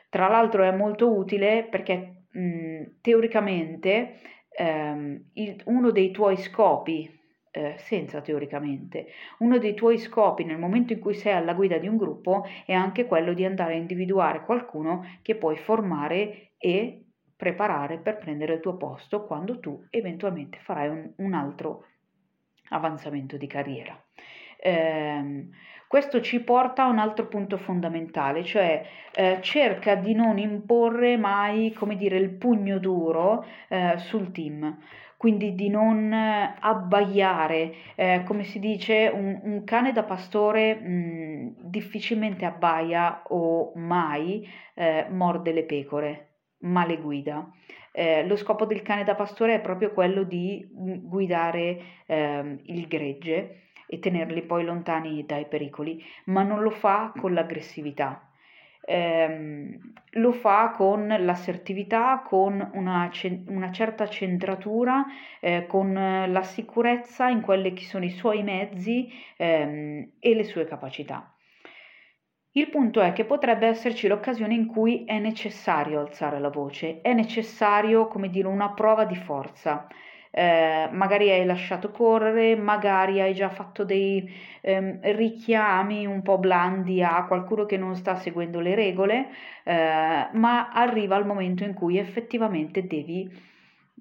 Tra 0.10 0.28
l'altro 0.28 0.64
è 0.64 0.72
molto 0.72 1.16
utile 1.16 1.68
perché 1.70 2.26
mh, 2.32 2.84
teoricamente 3.02 4.20
ehm, 4.50 5.30
il, 5.34 5.62
uno 5.66 5.92
dei 5.92 6.12
tuoi 6.12 6.38
scopi 6.38 7.19
eh, 7.52 7.76
senza 7.78 8.22
teoricamente. 8.22 9.08
Uno 9.40 9.58
dei 9.58 9.74
tuoi 9.74 9.98
scopi 9.98 10.44
nel 10.44 10.58
momento 10.58 10.94
in 10.94 11.00
cui 11.00 11.14
sei 11.14 11.34
alla 11.34 11.54
guida 11.54 11.78
di 11.78 11.88
un 11.88 11.98
gruppo 11.98 12.46
è 12.66 12.74
anche 12.74 13.06
quello 13.06 13.34
di 13.34 13.46
andare 13.46 13.74
a 13.74 13.78
individuare 13.78 14.44
qualcuno 14.44 15.06
che 15.22 15.36
puoi 15.36 15.58
formare 15.58 16.52
e 16.58 17.04
preparare 17.36 17.98
per 17.98 18.18
prendere 18.18 18.56
il 18.56 18.60
tuo 18.60 18.76
posto 18.76 19.26
quando 19.26 19.60
tu 19.60 19.86
eventualmente 19.90 20.60
farai 20.60 20.90
un, 20.90 21.12
un 21.18 21.34
altro 21.34 21.86
avanzamento 22.70 23.38
di 23.38 23.48
carriera. 23.48 23.98
Eh, 24.62 25.48
questo 25.88 26.22
ci 26.22 26.42
porta 26.42 26.84
a 26.84 26.90
un 26.90 27.00
altro 27.00 27.28
punto 27.28 27.58
fondamentale, 27.58 28.44
cioè 28.44 28.86
eh, 29.12 29.40
cerca 29.42 29.96
di 29.96 30.14
non 30.14 30.38
imporre 30.38 31.18
mai, 31.18 31.74
come 31.74 31.96
dire, 31.96 32.18
il 32.18 32.30
pugno 32.30 32.78
duro 32.78 33.44
eh, 33.70 33.98
sul 33.98 34.32
team 34.32 34.78
quindi 35.20 35.54
di 35.54 35.68
non 35.68 36.14
abbaiare, 36.14 37.74
eh, 37.96 38.24
come 38.26 38.46
si 38.46 38.58
dice, 38.58 39.12
un, 39.14 39.38
un 39.44 39.66
cane 39.66 39.92
da 39.92 40.04
pastore 40.04 40.76
mh, 40.76 41.56
difficilmente 41.58 42.46
abbaia 42.46 43.24
o 43.28 43.74
mai 43.76 44.48
eh, 44.76 45.08
morde 45.10 45.52
le 45.52 45.66
pecore 45.66 46.28
male 46.60 47.02
guida. 47.02 47.52
Eh, 47.92 48.26
lo 48.26 48.38
scopo 48.38 48.66
del 48.66 48.82
cane 48.82 49.04
da 49.04 49.16
pastore 49.16 49.56
è 49.56 49.60
proprio 49.60 49.92
quello 49.92 50.24
di 50.24 50.66
guidare 50.72 51.82
eh, 52.06 52.62
il 52.64 52.88
gregge 52.88 53.72
e 53.88 54.00
tenerli 54.00 54.44
poi 54.44 54.64
lontani 54.64 55.26
dai 55.26 55.48
pericoli, 55.48 56.02
ma 56.28 56.44
non 56.44 56.62
lo 56.62 56.70
fa 56.70 57.12
con 57.18 57.34
l'aggressività. 57.34 58.29
Eh, 58.82 59.80
lo 60.14 60.32
fa 60.32 60.72
con 60.72 61.08
l'assertività, 61.08 62.24
con 62.26 62.72
una, 62.74 63.12
una 63.48 63.72
certa 63.72 64.08
centratura, 64.08 65.06
eh, 65.40 65.66
con 65.68 65.94
la 65.94 66.44
sicurezza 66.44 67.30
in 67.30 67.42
quelli 67.42 67.74
che 67.74 67.84
sono 67.84 68.06
i 68.06 68.10
suoi 68.10 68.42
mezzi 68.42 69.12
ehm, 69.38 70.14
e 70.20 70.34
le 70.34 70.44
sue 70.44 70.66
capacità. 70.66 71.34
Il 72.54 72.70
punto 72.70 73.00
è 73.02 73.14
che 73.14 73.26
potrebbe 73.26 73.68
esserci 73.68 74.08
l'occasione 74.08 74.56
in 74.56 74.66
cui 74.66 75.06
è 75.06 75.20
necessario 75.20 76.00
alzare 76.00 76.40
la 76.40 76.50
voce, 76.50 77.02
è 77.02 77.14
necessario, 77.14 78.08
come 78.08 78.30
dire, 78.30 78.48
una 78.48 78.72
prova 78.72 79.06
di 79.06 79.16
forza. 79.16 79.88
Eh, 80.32 80.90
magari 80.92 81.32
hai 81.32 81.44
lasciato 81.46 81.90
correre, 81.92 82.56
magari 82.56 83.20
hai 83.20 83.34
già 83.34 83.50
fatto 83.50 83.84
dei 83.84 84.30
ehm, 84.62 85.00
richiami 85.16 86.06
un 86.06 86.22
po' 86.22 86.38
blandi 86.38 87.02
a 87.02 87.26
qualcuno 87.26 87.66
che 87.66 87.78
non 87.78 87.96
sta 87.96 88.16
seguendo 88.16 88.60
le 88.60 88.76
regole, 88.76 89.30
eh, 89.64 90.30
ma 90.34 90.70
arriva 90.72 91.18
il 91.18 91.26
momento 91.26 91.64
in 91.64 91.74
cui 91.74 91.98
effettivamente 91.98 92.86
devi 92.86 93.28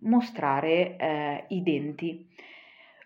mostrare 0.02 0.96
eh, 0.96 1.44
i 1.48 1.62
denti. 1.62 2.26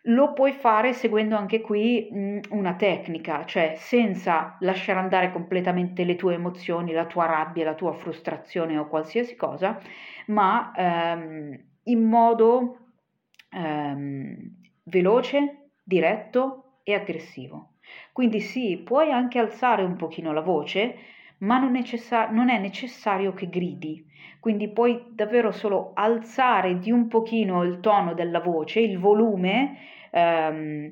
Lo 0.06 0.32
puoi 0.32 0.50
fare 0.52 0.92
seguendo 0.94 1.36
anche 1.36 1.60
qui 1.60 2.08
mh, 2.10 2.40
una 2.50 2.74
tecnica, 2.74 3.44
cioè 3.44 3.74
senza 3.76 4.56
lasciare 4.60 4.98
andare 4.98 5.30
completamente 5.30 6.02
le 6.04 6.16
tue 6.16 6.34
emozioni, 6.34 6.92
la 6.92 7.06
tua 7.06 7.26
rabbia, 7.26 7.64
la 7.64 7.74
tua 7.74 7.92
frustrazione 7.92 8.76
o 8.78 8.88
qualsiasi 8.88 9.36
cosa, 9.36 9.80
ma 10.26 10.72
ehm, 10.76 11.56
in 11.84 12.02
modo 12.02 12.81
ehm, 13.52 14.50
veloce, 14.84 15.70
diretto 15.82 16.78
e 16.82 16.94
aggressivo. 16.94 17.74
Quindi 18.12 18.40
sì, 18.40 18.78
puoi 18.84 19.10
anche 19.10 19.38
alzare 19.38 19.82
un 19.84 19.96
pochino 19.96 20.32
la 20.32 20.40
voce, 20.40 20.96
ma 21.38 21.58
non, 21.58 21.72
necessa- 21.72 22.28
non 22.30 22.48
è 22.50 22.58
necessario 22.58 23.32
che 23.34 23.48
gridi. 23.48 24.04
Quindi 24.40 24.68
puoi 24.70 25.04
davvero 25.10 25.50
solo 25.52 25.92
alzare 25.94 26.78
di 26.78 26.90
un 26.90 27.06
pochino 27.08 27.62
il 27.62 27.80
tono 27.80 28.14
della 28.14 28.40
voce, 28.40 28.80
il 28.80 28.98
volume, 28.98 29.78
ehm, 30.10 30.90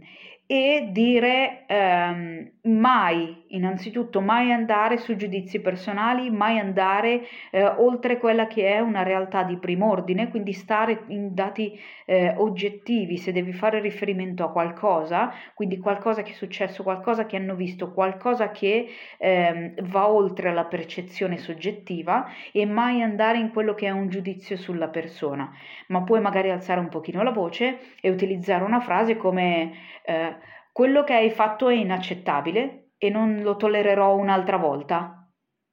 e 0.52 0.88
dire 0.90 1.62
ehm, 1.68 2.50
mai, 2.62 3.44
innanzitutto, 3.50 4.20
mai 4.20 4.50
andare 4.50 4.96
su 4.96 5.14
giudizi 5.14 5.60
personali, 5.60 6.28
mai 6.28 6.58
andare 6.58 7.22
eh, 7.52 7.64
oltre 7.64 8.18
quella 8.18 8.48
che 8.48 8.66
è 8.66 8.80
una 8.80 9.04
realtà 9.04 9.44
di 9.44 9.56
prim'ordine, 9.58 10.28
quindi 10.28 10.52
stare 10.52 11.04
in 11.06 11.34
dati 11.34 11.78
eh, 12.04 12.34
oggettivi, 12.36 13.16
se 13.16 13.30
devi 13.30 13.52
fare 13.52 13.78
riferimento 13.78 14.42
a 14.42 14.50
qualcosa, 14.50 15.32
quindi 15.54 15.78
qualcosa 15.78 16.22
che 16.22 16.32
è 16.32 16.34
successo, 16.34 16.82
qualcosa 16.82 17.26
che 17.26 17.36
hanno 17.36 17.54
visto, 17.54 17.92
qualcosa 17.92 18.50
che 18.50 18.88
ehm, 19.18 19.74
va 19.82 20.10
oltre 20.10 20.52
la 20.52 20.64
percezione 20.64 21.36
soggettiva 21.38 22.26
e 22.50 22.66
mai 22.66 23.02
andare 23.02 23.38
in 23.38 23.50
quello 23.52 23.74
che 23.74 23.86
è 23.86 23.90
un 23.90 24.08
giudizio 24.08 24.56
sulla 24.56 24.88
persona, 24.88 25.48
ma 25.86 26.02
puoi 26.02 26.20
magari 26.20 26.50
alzare 26.50 26.80
un 26.80 26.88
pochino 26.88 27.22
la 27.22 27.30
voce 27.30 27.78
e 28.00 28.10
utilizzare 28.10 28.64
una 28.64 28.80
frase 28.80 29.16
come 29.16 29.70
eh, 30.02 30.39
quello 30.72 31.04
che 31.04 31.14
hai 31.14 31.30
fatto 31.30 31.68
è 31.68 31.74
inaccettabile 31.74 32.92
e 32.98 33.10
non 33.10 33.42
lo 33.42 33.56
tollererò 33.56 34.14
un'altra 34.16 34.56
volta. 34.56 35.28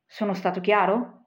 Sono 0.05 0.33
stato 0.33 0.61
chiaro? 0.61 1.17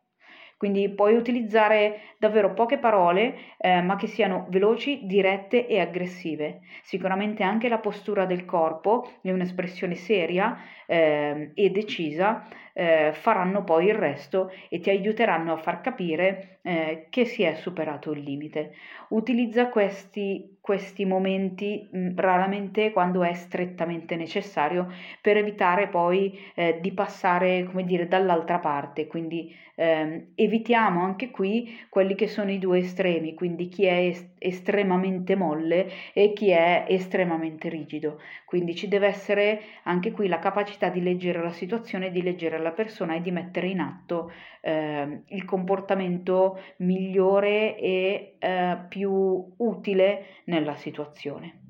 Quindi 0.60 0.90
puoi 0.90 1.14
utilizzare 1.14 2.16
davvero 2.18 2.52
poche 2.52 2.76
parole, 2.76 3.34
eh, 3.56 3.80
ma 3.80 3.96
che 3.96 4.06
siano 4.06 4.44
veloci, 4.50 5.06
dirette 5.06 5.66
e 5.66 5.80
aggressive. 5.80 6.60
Sicuramente 6.82 7.42
anche 7.42 7.70
la 7.70 7.78
postura 7.78 8.26
del 8.26 8.44
corpo 8.44 9.10
e 9.22 9.32
un'espressione 9.32 9.94
seria 9.94 10.58
eh, 10.86 11.52
e 11.54 11.70
decisa 11.70 12.46
eh, 12.74 13.12
faranno 13.14 13.64
poi 13.64 13.86
il 13.86 13.94
resto 13.94 14.50
e 14.68 14.80
ti 14.80 14.90
aiuteranno 14.90 15.54
a 15.54 15.56
far 15.56 15.80
capire 15.80 16.58
eh, 16.60 17.06
che 17.08 17.24
si 17.24 17.42
è 17.42 17.54
superato 17.54 18.12
il 18.12 18.20
limite. 18.20 18.74
Utilizza 19.08 19.70
questi, 19.70 20.58
questi 20.60 21.04
momenti 21.04 21.88
mh, 21.90 21.98
mm, 21.98 22.18
raramente 22.18 22.92
quando 22.92 23.22
è 23.24 23.32
strettamente 23.34 24.16
necessario 24.16 24.92
per 25.20 25.36
evitare 25.36 25.88
poi 25.88 26.38
eh, 26.54 26.78
di 26.80 26.92
passare, 26.92 27.64
come 27.64 27.84
dire, 27.84 28.06
dall'altra 28.08 28.58
parte. 28.58 29.06
Quindi 29.06 29.54
ehm, 29.74 30.32
evitiamo 30.34 31.02
anche 31.02 31.30
qui 31.30 31.78
quelli 31.88 32.14
che 32.14 32.28
sono 32.28 32.50
i 32.50 32.58
due 32.58 32.78
estremi, 32.78 33.34
quindi 33.34 33.68
chi 33.68 33.84
è 33.86 34.06
est- 34.06 34.34
estremamente 34.38 35.34
molle 35.34 35.88
e 36.12 36.32
chi 36.32 36.50
è 36.50 36.84
estremamente 36.88 37.68
rigido. 37.68 38.20
Quindi 38.44 38.74
ci 38.74 38.88
deve 38.88 39.06
essere 39.06 39.60
anche 39.84 40.12
qui 40.12 40.28
la 40.28 40.38
capacità 40.38 40.88
di 40.88 41.02
leggere 41.02 41.42
la 41.42 41.52
situazione, 41.52 42.10
di 42.10 42.22
leggere 42.22 42.58
la 42.58 42.72
persona 42.72 43.14
e 43.14 43.22
di 43.22 43.30
mettere 43.30 43.68
in 43.68 43.80
atto 43.80 44.30
eh, 44.60 45.22
il 45.28 45.44
comportamento 45.44 46.60
migliore 46.78 47.76
e 47.78 48.29
eh, 48.40 48.76
più 48.88 49.54
utile 49.56 50.40
nella 50.44 50.74
situazione. 50.74 51.60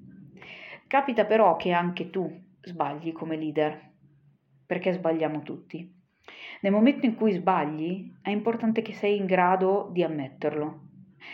Capita 0.86 1.24
però 1.24 1.56
che 1.56 1.72
anche 1.72 2.10
tu 2.10 2.28
sbagli 2.62 3.12
come 3.12 3.36
leader, 3.36 3.90
perché 4.66 4.92
sbagliamo 4.92 5.42
tutti. 5.42 5.98
Nel 6.62 6.72
momento 6.72 7.06
in 7.06 7.14
cui 7.14 7.32
sbagli 7.32 8.12
è 8.22 8.30
importante 8.30 8.82
che 8.82 8.92
sei 8.92 9.16
in 9.16 9.26
grado 9.26 9.88
di 9.92 10.02
ammetterlo. 10.02 10.88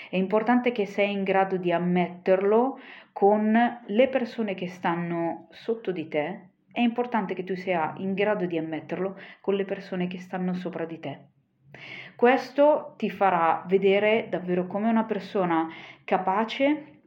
È 0.09 0.17
importante 0.17 0.73
che 0.73 0.87
sei 0.87 1.13
in 1.13 1.23
grado 1.23 1.57
di 1.57 1.73
ammetterlo 1.73 2.79
con 3.13 3.81
le 3.87 4.09
persone 4.09 4.55
che 4.55 4.69
stanno 4.69 5.49
sotto 5.51 5.91
di 5.91 6.09
te. 6.09 6.49
È 6.71 6.81
importante 6.81 7.35
che 7.35 7.45
tu 7.45 7.55
sia 7.55 7.95
in 7.99 8.15
grado 8.15 8.47
di 8.47 8.59
ammetterlo 8.59 9.19
con 9.41 9.55
le 9.55 9.65
persone 9.65 10.07
che 10.07 10.19
stanno 10.19 10.55
sopra 10.55 10.85
di 10.85 10.99
te. 10.99 11.21
Questo 12.17 12.95
ti 12.97 13.11
farà 13.11 13.63
vedere 13.67 14.29
davvero 14.31 14.67
come 14.67 14.89
una 14.89 15.05
persona 15.05 15.69
capace 16.03 17.03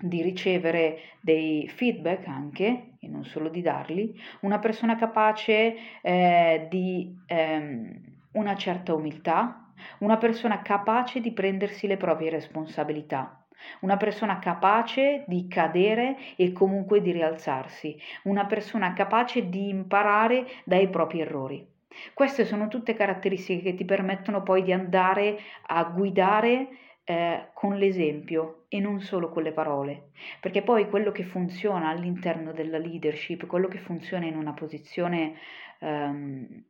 di 0.00 0.22
ricevere 0.22 0.98
dei 1.20 1.68
feedback 1.68 2.26
anche, 2.26 2.94
e 2.98 3.08
non 3.08 3.24
solo 3.24 3.50
di 3.50 3.60
darli, 3.60 4.18
una 4.40 4.58
persona 4.58 4.96
capace 4.96 5.76
eh, 6.00 6.66
di 6.70 7.14
ehm, 7.26 8.00
una 8.32 8.56
certa 8.56 8.94
umiltà, 8.94 9.72
una 9.98 10.16
persona 10.16 10.62
capace 10.62 11.20
di 11.20 11.32
prendersi 11.32 11.86
le 11.86 11.98
proprie 11.98 12.30
responsabilità. 12.30 13.44
Una 13.80 13.98
persona 13.98 14.38
capace 14.38 15.24
di 15.26 15.48
cadere 15.48 16.16
e 16.36 16.52
comunque 16.52 17.02
di 17.02 17.12
rialzarsi, 17.12 17.94
una 18.24 18.46
persona 18.46 18.94
capace 18.94 19.50
di 19.50 19.68
imparare 19.68 20.46
dai 20.64 20.88
propri 20.88 21.20
errori. 21.20 21.74
Queste 22.14 22.44
sono 22.44 22.68
tutte 22.68 22.94
caratteristiche 22.94 23.62
che 23.62 23.74
ti 23.74 23.84
permettono 23.84 24.42
poi 24.42 24.62
di 24.62 24.72
andare 24.72 25.38
a 25.66 25.84
guidare 25.84 26.68
eh, 27.04 27.50
con 27.54 27.76
l'esempio 27.76 28.64
e 28.68 28.80
non 28.80 29.00
solo 29.00 29.28
con 29.28 29.44
le 29.44 29.52
parole, 29.52 30.10
perché 30.40 30.62
poi 30.62 30.88
quello 30.88 31.12
che 31.12 31.22
funziona 31.22 31.88
all'interno 31.88 32.52
della 32.52 32.78
leadership, 32.78 33.46
quello 33.46 33.68
che 33.68 33.78
funziona 33.78 34.26
in 34.26 34.36
una 34.36 34.52
posizione 34.52 35.34
ehm, 35.78 36.64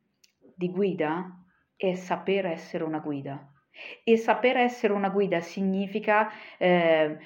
di 0.55 0.69
guida 0.69 1.43
è 1.75 1.93
saper 1.95 2.45
essere 2.45 2.83
una 2.83 2.99
guida. 2.99 3.51
E 4.03 4.17
saper 4.17 4.57
essere 4.57 4.93
una 4.93 5.09
guida 5.09 5.39
significa 5.39 6.31
eh, 6.57 7.17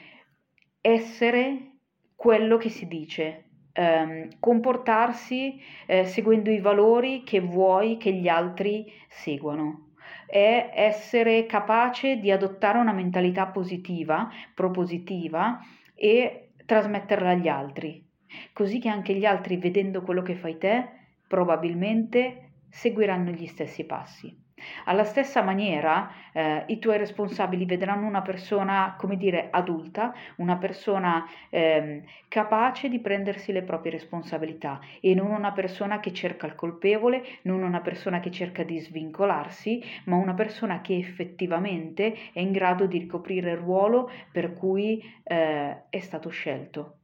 essere 0.81 1.71
quello 2.15 2.57
che 2.57 2.69
si 2.69 2.87
dice, 2.87 3.50
ehm, 3.73 4.39
comportarsi 4.39 5.62
eh, 5.86 6.05
seguendo 6.05 6.49
i 6.49 6.60
valori 6.60 7.23
che 7.23 7.39
vuoi 7.39 7.97
che 7.97 8.13
gli 8.13 8.27
altri 8.27 8.91
seguano. 9.07 9.91
È 10.27 10.71
essere 10.73 11.45
capace 11.45 12.17
di 12.17 12.31
adottare 12.31 12.77
una 12.77 12.93
mentalità 12.93 13.47
positiva, 13.47 14.29
propositiva 14.53 15.60
e 15.93 16.51
trasmetterla 16.65 17.31
agli 17.31 17.47
altri, 17.47 18.05
così 18.53 18.79
che 18.79 18.89
anche 18.89 19.13
gli 19.13 19.25
altri, 19.25 19.57
vedendo 19.57 20.01
quello 20.01 20.21
che 20.21 20.36
fai 20.36 20.57
te, 20.57 20.88
probabilmente 21.27 22.51
seguiranno 22.69 23.31
gli 23.31 23.45
stessi 23.45 23.86
passi. 23.86 24.40
Alla 24.86 25.04
stessa 25.04 25.41
maniera, 25.41 26.12
eh, 26.34 26.63
i 26.67 26.80
tuoi 26.80 26.97
responsabili 26.97 27.65
vedranno 27.65 28.08
una 28.08 28.21
persona, 28.21 28.95
come 28.97 29.17
dire, 29.17 29.50
adulta, 29.52 30.13
una 30.38 30.58
persona 30.58 31.26
eh, 31.50 32.04
capace 32.28 32.89
di 32.89 33.00
prendersi 33.00 33.52
le 33.52 33.63
proprie 33.63 33.91
responsabilità 33.91 34.80
e 35.00 35.13
non 35.13 35.32
una 35.32 35.52
persona 35.52 36.00
che 36.00 36.13
cerca 36.13 36.47
il 36.47 36.56
colpevole, 36.56 37.24
non 37.43 37.63
una 37.63 37.82
persona 37.82 38.19
che 38.19 38.32
cerca 38.32 38.63
di 38.63 38.80
svincolarsi, 38.80 39.84
ma 40.06 40.15
una 40.15 40.34
persona 40.34 40.82
che 40.82 40.97
effettivamente 40.97 42.13
è 42.34 42.39
in 42.39 42.52
grado 42.52 42.86
di 42.86 43.00
ricoprire 43.00 43.52
il 43.52 43.58
ruolo 43.58 44.10
per 44.32 44.54
cui 44.54 45.04
eh, 45.24 45.84
è 45.89 46.00
stato 46.00 46.30
scelto. 46.30 46.97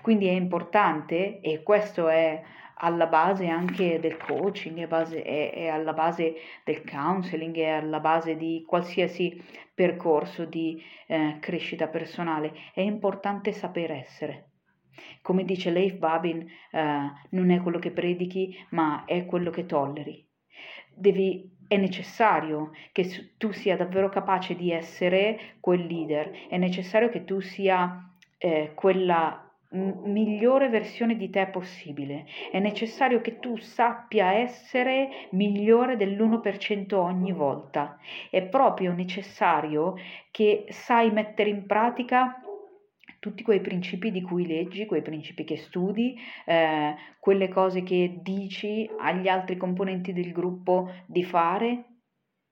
Quindi 0.00 0.26
è 0.26 0.32
importante, 0.32 1.40
e 1.40 1.62
questo 1.62 2.08
è 2.08 2.42
alla 2.78 3.06
base 3.06 3.46
anche 3.46 4.00
del 4.00 4.16
coaching, 4.16 4.78
è, 4.78 4.86
base, 4.86 5.22
è, 5.22 5.52
è 5.52 5.66
alla 5.68 5.92
base 5.92 6.34
del 6.64 6.82
counseling, 6.88 7.56
è 7.56 7.68
alla 7.68 8.00
base 8.00 8.36
di 8.36 8.64
qualsiasi 8.66 9.42
percorso 9.74 10.44
di 10.44 10.82
eh, 11.06 11.38
crescita 11.40 11.88
personale. 11.88 12.52
È 12.74 12.80
importante 12.80 13.52
saper 13.52 13.92
essere. 13.92 14.50
Come 15.22 15.44
dice 15.44 15.70
Leif 15.70 15.96
Babin, 15.96 16.46
eh, 16.70 17.12
non 17.30 17.50
è 17.50 17.60
quello 17.60 17.78
che 17.78 17.90
predichi, 17.90 18.56
ma 18.70 19.04
è 19.04 19.26
quello 19.26 19.50
che 19.50 19.66
tolleri. 19.66 20.24
Devi 20.94 21.54
è 21.68 21.76
necessario 21.76 22.70
che 22.92 23.34
tu 23.36 23.52
sia 23.52 23.76
davvero 23.76 24.08
capace 24.08 24.54
di 24.54 24.70
essere 24.70 25.56
quel 25.60 25.84
leader, 25.84 26.46
è 26.48 26.56
necessario 26.58 27.08
che 27.08 27.24
tu 27.24 27.40
sia 27.40 28.08
eh, 28.38 28.72
quella 28.74 29.45
migliore 29.76 30.68
versione 30.68 31.16
di 31.16 31.30
te 31.30 31.46
possibile. 31.46 32.26
È 32.50 32.58
necessario 32.58 33.20
che 33.20 33.38
tu 33.38 33.56
sappia 33.56 34.32
essere 34.32 35.28
migliore 35.30 35.96
dell'1% 35.96 36.94
ogni 36.94 37.32
volta. 37.32 37.98
È 38.30 38.42
proprio 38.42 38.92
necessario 38.92 39.94
che 40.30 40.64
sai 40.68 41.10
mettere 41.10 41.50
in 41.50 41.66
pratica 41.66 42.40
tutti 43.18 43.42
quei 43.42 43.60
principi 43.60 44.12
di 44.12 44.22
cui 44.22 44.46
leggi, 44.46 44.86
quei 44.86 45.02
principi 45.02 45.42
che 45.42 45.56
studi, 45.56 46.16
eh, 46.44 46.94
quelle 47.18 47.48
cose 47.48 47.82
che 47.82 48.20
dici 48.22 48.88
agli 48.98 49.26
altri 49.26 49.56
componenti 49.56 50.12
del 50.12 50.30
gruppo 50.32 50.90
di 51.06 51.24
fare. 51.24 51.84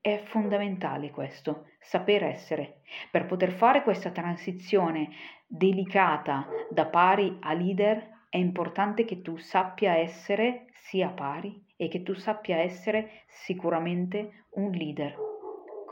È 0.01 0.21
fondamentale 0.25 1.11
questo, 1.11 1.69
saper 1.85 2.25
essere. 2.25 2.81
Per 3.11 3.27
poter 3.27 3.53
fare 3.53 3.83
questa 3.83 4.11
transizione 4.11 5.11
delicata 5.47 6.47
da 6.71 6.87
pari 6.87 7.37
a 7.41 7.53
leader, 7.53 8.13
è 8.29 8.39
importante 8.39 9.05
che 9.05 9.23
tu 9.23 9.37
sappia 9.37 9.97
essere 9.97 10.67
sia 10.73 11.09
pari 11.09 11.63
e 11.77 11.89
che 11.89 12.03
tu 12.03 12.15
sappia 12.15 12.57
essere 12.57 13.25
sicuramente 13.29 14.47
un 14.55 14.71
leader. 14.71 15.34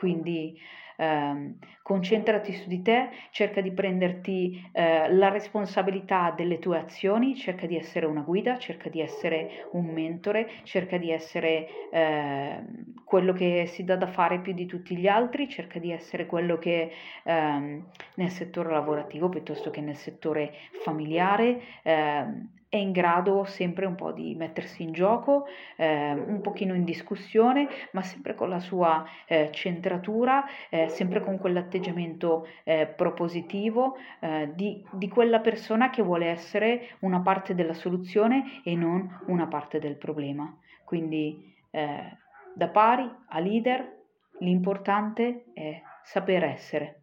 Quindi 0.02 0.58
eh, 0.96 1.54
concentrati 1.80 2.52
su 2.54 2.66
di 2.66 2.82
te, 2.82 3.10
cerca 3.30 3.60
di 3.60 3.70
prenderti 3.70 4.68
eh, 4.72 5.14
la 5.14 5.28
responsabilità 5.28 6.32
delle 6.36 6.58
tue 6.58 6.80
azioni, 6.80 7.36
cerca 7.36 7.66
di 7.66 7.76
essere 7.76 8.06
una 8.06 8.22
guida, 8.22 8.58
cerca 8.58 8.88
di 8.88 9.00
essere 9.00 9.68
un 9.74 9.86
mentore, 9.92 10.50
cerca 10.64 10.98
di 10.98 11.12
essere 11.12 11.68
eh, 11.92 12.64
quello 13.04 13.32
che 13.32 13.66
si 13.68 13.84
dà 13.84 13.94
da 13.94 14.08
fare 14.08 14.40
più 14.40 14.54
di 14.54 14.66
tutti 14.66 14.96
gli 14.96 15.06
altri, 15.06 15.48
cerca 15.48 15.78
di 15.78 15.92
essere 15.92 16.26
quello 16.26 16.58
che 16.58 16.90
ehm, 17.22 17.86
nel 18.16 18.30
settore 18.30 18.72
lavorativo 18.72 19.28
piuttosto 19.28 19.70
che 19.70 19.80
nel 19.80 19.94
settore 19.94 20.52
familiare 20.82 21.60
ehm, 21.84 22.61
è 22.72 22.78
in 22.78 22.92
grado 22.92 23.44
sempre 23.44 23.84
un 23.84 23.94
po' 23.96 24.12
di 24.12 24.34
mettersi 24.34 24.82
in 24.82 24.92
gioco, 24.92 25.44
eh, 25.76 26.12
un 26.12 26.40
pochino 26.40 26.72
in 26.72 26.84
discussione, 26.84 27.68
ma 27.90 28.00
sempre 28.00 28.34
con 28.34 28.48
la 28.48 28.60
sua 28.60 29.04
eh, 29.26 29.50
centratura, 29.52 30.46
eh, 30.70 30.88
sempre 30.88 31.20
con 31.20 31.36
quell'atteggiamento 31.36 32.46
eh, 32.64 32.86
propositivo 32.86 33.96
eh, 34.20 34.52
di, 34.54 34.82
di, 34.90 35.08
quella 35.08 35.40
persona 35.40 35.90
che 35.90 36.00
vuole 36.00 36.28
essere 36.28 36.96
una 37.00 37.20
parte 37.20 37.54
della 37.54 37.74
soluzione 37.74 38.62
e 38.64 38.74
non 38.74 39.20
una 39.26 39.48
parte 39.48 39.78
del 39.78 39.98
problema. 39.98 40.58
Quindi 40.82 41.54
eh, 41.72 42.16
da 42.54 42.68
pari 42.68 43.06
a 43.28 43.38
leader 43.38 44.00
l'importante 44.38 45.44
è 45.52 45.78
saper 46.04 46.44
essere. 46.44 47.01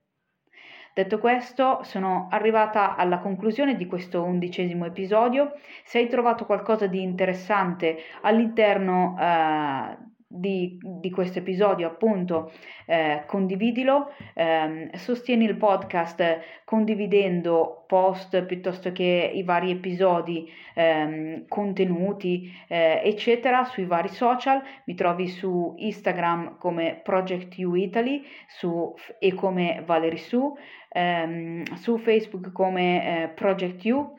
Detto 0.93 1.19
questo, 1.19 1.83
sono 1.83 2.27
arrivata 2.29 2.95
alla 2.95 3.19
conclusione 3.19 3.75
di 3.75 3.85
questo 3.85 4.23
undicesimo 4.23 4.85
episodio. 4.85 5.53
Se 5.83 5.99
hai 5.99 6.07
trovato 6.07 6.45
qualcosa 6.45 6.87
di 6.87 7.01
interessante 7.01 7.97
all'interno 8.21 9.15
eh, 9.19 9.97
di, 10.31 10.77
di 10.79 11.09
questo 11.09 11.39
episodio, 11.39 11.87
appunto, 11.87 12.51
eh, 12.85 13.23
condividilo, 13.25 14.13
eh, 14.35 14.91
sostieni 14.93 15.45
il 15.45 15.55
podcast 15.55 16.39
condividendo 16.65 17.85
post 17.87 18.43
piuttosto 18.43 18.91
che 18.91 19.31
i 19.33 19.41
vari 19.41 19.71
episodi, 19.71 20.47
ehm, 20.75 21.47
contenuti, 21.47 22.53
eh, 22.67 23.01
eccetera, 23.03 23.63
sui 23.63 23.85
vari 23.85 24.09
social. 24.09 24.61
Mi 24.85 24.93
trovi 24.93 25.27
su 25.27 25.73
Instagram 25.77 26.57
come 26.59 27.01
Project 27.03 27.57
U 27.57 27.73
Italy 27.73 28.23
su, 28.47 28.93
e 29.17 29.33
come 29.33 29.81
Valerie 29.83 30.19
Su, 30.19 30.55
ehm, 30.89 31.63
su 31.73 31.97
Facebook 31.97 32.51
come 32.51 33.23
eh, 33.23 33.27
Project 33.29 33.83
U 33.85 34.17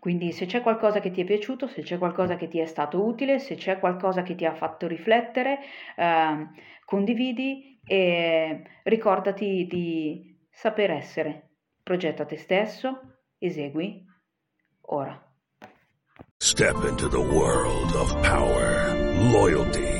quindi 0.00 0.32
se 0.32 0.46
c'è 0.46 0.62
qualcosa 0.62 0.98
che 0.98 1.10
ti 1.10 1.20
è 1.20 1.24
piaciuto, 1.24 1.68
se 1.68 1.82
c'è 1.82 1.98
qualcosa 1.98 2.36
che 2.36 2.48
ti 2.48 2.58
è 2.58 2.64
stato 2.64 3.04
utile, 3.04 3.38
se 3.38 3.54
c'è 3.54 3.78
qualcosa 3.78 4.22
che 4.22 4.34
ti 4.34 4.46
ha 4.46 4.54
fatto 4.54 4.86
riflettere, 4.86 5.58
eh, 5.94 6.48
condividi 6.86 7.78
e 7.84 8.62
ricordati 8.84 9.66
di 9.68 10.38
saper 10.50 10.92
essere. 10.92 11.50
Progetta 11.82 12.24
te 12.24 12.38
stesso, 12.38 13.18
esegui 13.38 14.02
ora. 14.86 15.22
Step 16.38 16.82
into 16.88 17.08
the 17.08 17.20
world 17.20 17.94
of 17.94 18.18
power, 18.22 18.94
loyalty 19.30 19.99